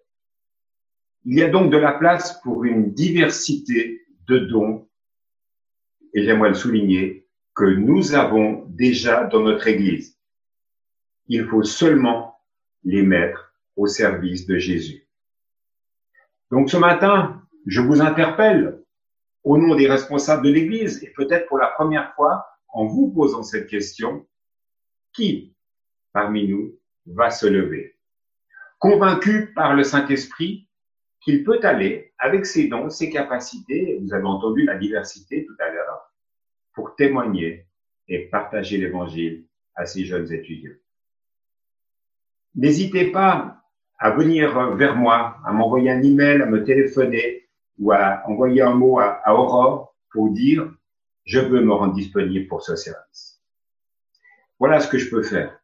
Il 1.25 1.39
y 1.39 1.43
a 1.43 1.49
donc 1.49 1.71
de 1.71 1.77
la 1.77 1.93
place 1.93 2.41
pour 2.43 2.65
une 2.65 2.93
diversité 2.93 4.03
de 4.27 4.39
dons, 4.39 4.89
et 6.13 6.25
j'aimerais 6.25 6.51
le 6.51 6.55
souligner, 6.55 7.29
que 7.55 7.65
nous 7.65 8.15
avons 8.15 8.65
déjà 8.69 9.25
dans 9.25 9.41
notre 9.41 9.69
Église. 9.69 10.19
Il 11.29 11.47
faut 11.47 11.63
seulement 11.63 12.41
les 12.85 13.03
mettre 13.03 13.55
au 13.77 13.87
service 13.87 14.47
de 14.47 14.59
Jésus. 14.59 15.10
Donc 16.51 16.71
ce 16.71 16.77
matin, 16.77 17.43
je 17.67 17.81
vous 17.81 18.01
interpelle 18.01 18.83
au 19.45 19.57
nom 19.57 19.75
des 19.75 19.89
responsables 19.89 20.45
de 20.45 20.51
l'Église, 20.51 21.03
et 21.03 21.11
peut-être 21.11 21.47
pour 21.49 21.59
la 21.59 21.69
première 21.69 22.15
fois, 22.15 22.47
en 22.69 22.87
vous 22.87 23.11
posant 23.11 23.43
cette 23.43 23.69
question, 23.69 24.27
qui 25.13 25.55
parmi 26.13 26.49
nous 26.49 26.79
va 27.07 27.31
se 27.31 27.47
lever? 27.47 27.97
Convaincu 28.79 29.53
par 29.55 29.75
le 29.75 29.85
Saint-Esprit 29.85 30.69
qu'il 31.21 31.45
peut 31.45 31.61
aller 31.63 32.13
avec 32.19 32.47
ses 32.47 32.69
dons, 32.69 32.91
ses 32.91 33.11
capacités, 33.11 33.99
vous 34.01 34.13
avez 34.13 34.25
entendu 34.25 34.65
la 34.65 34.77
diversité 34.77 35.45
tout 35.47 35.57
à 35.59 35.71
l'heure, 35.71 36.13
pour 36.73 36.97
témoigner 36.97 37.67
et 38.09 38.29
partager 38.29 38.79
l'évangile 38.79 39.47
à 39.75 39.87
ces 39.87 40.05
jeunes 40.05 40.33
étudiants. 40.33 40.77
N'hésitez 42.55 43.11
pas 43.13 43.60
à 44.01 44.11
venir 44.11 44.75
vers 44.77 44.97
moi, 44.97 45.37
à 45.45 45.53
m'envoyer 45.53 45.91
un 45.91 46.03
email, 46.03 46.41
à 46.41 46.47
me 46.47 46.65
téléphoner 46.65 47.47
ou 47.79 47.93
à 47.93 48.23
envoyer 48.27 48.63
un 48.63 48.75
mot 48.75 48.99
à, 48.99 49.23
Aurore 49.33 49.95
pour 50.11 50.31
dire 50.31 50.73
je 51.27 51.39
veux 51.39 51.61
me 51.61 51.73
rendre 51.73 51.95
disponible 51.95 52.49
pour 52.49 52.63
ce 52.63 52.75
service. 52.77 53.41
Voilà 54.59 54.81
ce 54.81 54.89
que 54.89 54.99
je 54.99 55.11
peux 55.11 55.23
faire. 55.23 55.61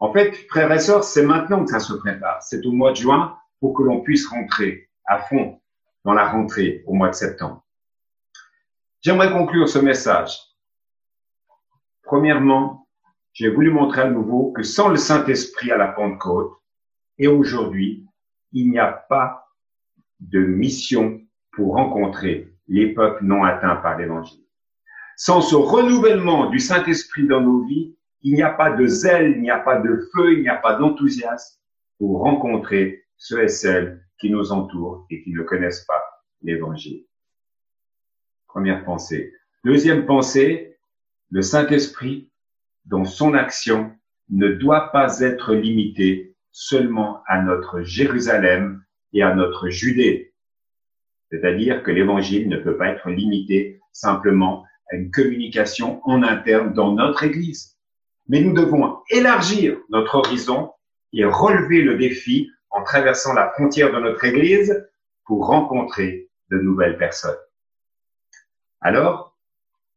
En 0.00 0.12
fait, 0.12 0.34
frères 0.48 0.70
et 0.72 0.80
sœurs, 0.80 1.04
c'est 1.04 1.24
maintenant 1.24 1.64
que 1.64 1.70
ça 1.70 1.80
se 1.80 1.94
prépare. 1.94 2.42
C'est 2.42 2.66
au 2.66 2.72
mois 2.72 2.90
de 2.90 2.96
juin 2.96 3.38
pour 3.60 3.72
que 3.72 3.84
l'on 3.84 4.00
puisse 4.00 4.26
rentrer 4.26 4.90
à 5.06 5.20
fond 5.20 5.60
dans 6.04 6.12
la 6.12 6.28
rentrée 6.28 6.82
au 6.86 6.92
mois 6.92 7.08
de 7.08 7.14
septembre. 7.14 7.64
J'aimerais 9.00 9.32
conclure 9.32 9.68
ce 9.68 9.78
message. 9.78 10.38
Premièrement, 12.02 12.88
j'ai 13.32 13.48
voulu 13.48 13.70
montrer 13.70 14.02
à 14.02 14.10
nouveau 14.10 14.52
que 14.52 14.62
sans 14.62 14.88
le 14.88 14.96
Saint-Esprit 14.96 15.70
à 15.70 15.76
la 15.76 15.88
Pentecôte, 15.88 16.52
et 17.18 17.26
aujourd'hui, 17.26 18.06
il 18.52 18.70
n'y 18.70 18.78
a 18.78 18.92
pas 18.92 19.46
de 20.20 20.40
mission 20.40 21.20
pour 21.52 21.74
rencontrer 21.74 22.52
les 22.68 22.94
peuples 22.94 23.24
non 23.24 23.44
atteints 23.44 23.76
par 23.76 23.98
l'Évangile. 23.98 24.44
Sans 25.16 25.40
ce 25.40 25.54
renouvellement 25.54 26.50
du 26.50 26.58
Saint-Esprit 26.58 27.26
dans 27.26 27.40
nos 27.40 27.64
vies, 27.64 27.96
il 28.22 28.34
n'y 28.34 28.42
a 28.42 28.50
pas 28.50 28.70
de 28.70 28.86
zèle, 28.86 29.32
il 29.36 29.42
n'y 29.42 29.50
a 29.50 29.58
pas 29.58 29.80
de 29.80 30.08
feu, 30.12 30.32
il 30.32 30.42
n'y 30.42 30.48
a 30.48 30.56
pas 30.56 30.76
d'enthousiasme 30.76 31.60
pour 31.98 32.20
rencontrer 32.20 33.04
ceux 33.16 33.42
et 33.42 33.48
celles 33.48 34.04
qui 34.18 34.30
nous 34.30 34.50
entourent 34.50 35.06
et 35.10 35.22
qui 35.22 35.32
ne 35.32 35.42
connaissent 35.42 35.84
pas 35.84 36.02
l'Évangile. 36.42 37.04
Première 38.46 38.84
pensée. 38.84 39.34
Deuxième 39.64 40.06
pensée, 40.06 40.78
le 41.30 41.42
Saint-Esprit, 41.42 42.30
dans 42.86 43.04
son 43.04 43.34
action, 43.34 43.92
ne 44.30 44.48
doit 44.48 44.90
pas 44.90 45.20
être 45.20 45.54
limité 45.54 46.33
seulement 46.54 47.22
à 47.26 47.42
notre 47.42 47.82
Jérusalem 47.82 48.82
et 49.12 49.22
à 49.22 49.34
notre 49.34 49.68
Judée. 49.68 50.32
C'est-à-dire 51.30 51.82
que 51.82 51.90
l'Évangile 51.90 52.48
ne 52.48 52.56
peut 52.56 52.76
pas 52.76 52.88
être 52.88 53.10
limité 53.10 53.80
simplement 53.92 54.64
à 54.90 54.96
une 54.96 55.10
communication 55.10 56.00
en 56.08 56.22
interne 56.22 56.72
dans 56.72 56.92
notre 56.92 57.24
Église 57.24 57.74
mais 58.28 58.40
nous 58.40 58.54
devons 58.54 58.98
élargir 59.10 59.78
notre 59.90 60.16
horizon 60.16 60.72
et 61.12 61.24
relever 61.24 61.82
le 61.82 61.96
défi 61.96 62.50
en 62.70 62.82
traversant 62.82 63.34
la 63.34 63.50
frontière 63.50 63.92
de 63.92 64.00
notre 64.00 64.24
Église 64.24 64.88
pour 65.24 65.46
rencontrer 65.46 66.28
de 66.50 66.58
nouvelles 66.58 66.98
personnes. 66.98 67.36
Alors, 68.80 69.36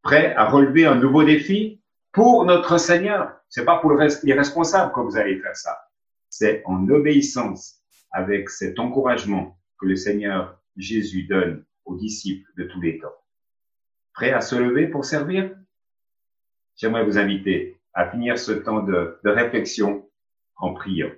prêt 0.01 0.33
à 0.35 0.45
relever 0.45 0.85
un 0.85 0.95
nouveau 0.95 1.23
défi 1.23 1.81
pour 2.11 2.45
notre 2.45 2.77
Seigneur. 2.77 3.33
C'est 3.49 3.65
pas 3.65 3.77
pour 3.77 3.93
les 3.93 4.33
responsables 4.33 4.93
que 4.93 4.99
vous 4.99 5.17
allez 5.17 5.39
faire 5.39 5.55
ça. 5.55 5.86
C'est 6.29 6.63
en 6.65 6.87
obéissance 6.89 7.81
avec 8.11 8.49
cet 8.49 8.79
encouragement 8.79 9.57
que 9.79 9.85
le 9.85 9.95
Seigneur 9.95 10.59
Jésus 10.75 11.23
donne 11.23 11.65
aux 11.85 11.95
disciples 11.95 12.49
de 12.57 12.63
tous 12.65 12.81
les 12.81 12.99
temps. 12.99 13.15
Prêt 14.13 14.31
à 14.31 14.41
se 14.41 14.55
lever 14.55 14.87
pour 14.87 15.05
servir? 15.05 15.55
J'aimerais 16.75 17.05
vous 17.05 17.17
inviter 17.17 17.79
à 17.93 18.09
finir 18.09 18.37
ce 18.37 18.51
temps 18.51 18.83
de, 18.83 19.19
de 19.23 19.29
réflexion 19.29 20.07
en 20.55 20.73
priant. 20.73 21.11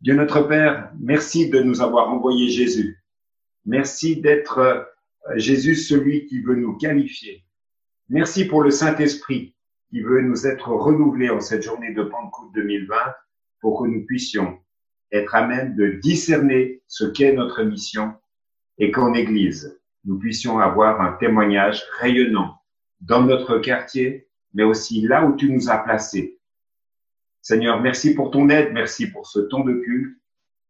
Dieu 0.00 0.14
notre 0.14 0.42
Père, 0.42 0.92
merci 0.98 1.48
de 1.48 1.60
nous 1.60 1.80
avoir 1.80 2.10
envoyé 2.10 2.48
Jésus. 2.48 3.02
Merci 3.64 4.20
d'être 4.20 4.58
euh, 4.58 4.82
Jésus 5.36 5.74
celui 5.74 6.26
qui 6.26 6.42
veut 6.42 6.56
nous 6.56 6.76
qualifier 6.76 7.44
Merci 8.10 8.44
pour 8.44 8.62
le 8.62 8.70
Saint-Esprit 8.70 9.54
qui 9.88 10.02
veut 10.02 10.20
nous 10.20 10.46
être 10.46 10.68
renouvelé 10.68 11.30
en 11.30 11.40
cette 11.40 11.62
journée 11.62 11.94
de 11.94 12.02
Pentecôte 12.02 12.52
2020 12.52 12.94
pour 13.64 13.80
que 13.80 13.88
nous 13.88 14.04
puissions 14.04 14.58
être 15.10 15.34
à 15.34 15.46
même 15.46 15.74
de 15.74 15.92
discerner 16.02 16.82
ce 16.86 17.06
qu'est 17.06 17.32
notre 17.32 17.62
mission 17.62 18.12
et 18.76 18.90
qu'en 18.90 19.14
Église, 19.14 19.80
nous 20.04 20.18
puissions 20.18 20.58
avoir 20.58 21.00
un 21.00 21.12
témoignage 21.12 21.82
rayonnant 21.98 22.60
dans 23.00 23.22
notre 23.22 23.56
quartier, 23.56 24.28
mais 24.52 24.64
aussi 24.64 25.00
là 25.00 25.24
où 25.24 25.34
tu 25.34 25.50
nous 25.50 25.70
as 25.70 25.78
placés. 25.78 26.38
Seigneur, 27.40 27.80
merci 27.80 28.14
pour 28.14 28.30
ton 28.30 28.50
aide, 28.50 28.74
merci 28.74 29.06
pour 29.06 29.26
ce 29.26 29.40
temps 29.40 29.64
de 29.64 29.72
culte. 29.72 30.14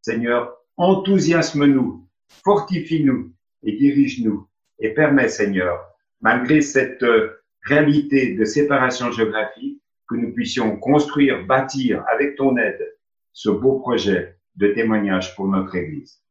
Seigneur, 0.01 0.55
enthousiasme-nous, 0.77 2.07
fortifie-nous 2.45 3.33
et 3.63 3.73
dirige-nous 3.73 4.47
et 4.79 4.93
permets, 4.93 5.27
Seigneur, 5.27 5.85
malgré 6.21 6.61
cette 6.61 7.03
euh, 7.03 7.43
réalité 7.63 8.35
de 8.35 8.45
séparation 8.45 9.11
géographique, 9.11 9.81
que 10.07 10.15
nous 10.15 10.33
puissions 10.33 10.77
construire, 10.77 11.45
bâtir 11.45 12.03
avec 12.13 12.35
ton 12.35 12.57
aide 12.57 12.95
ce 13.33 13.49
beau 13.49 13.79
projet 13.79 14.37
de 14.55 14.67
témoignage 14.69 15.35
pour 15.35 15.47
notre 15.47 15.75
Église. 15.75 16.21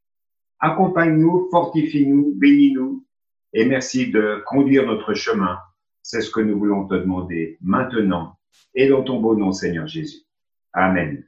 Accompagne-nous, 0.60 1.48
fortifie-nous, 1.50 2.34
bénis-nous 2.36 3.04
et 3.52 3.66
merci 3.66 4.10
de 4.10 4.42
conduire 4.46 4.86
notre 4.86 5.14
chemin. 5.14 5.58
C'est 6.02 6.20
ce 6.20 6.30
que 6.30 6.40
nous 6.40 6.58
voulons 6.58 6.86
te 6.86 6.94
demander 6.94 7.58
maintenant 7.60 8.38
et 8.74 8.88
dans 8.88 9.02
ton 9.02 9.20
beau 9.20 9.36
nom, 9.36 9.52
Seigneur 9.52 9.86
Jésus. 9.86 10.22
Amen. 10.72 11.24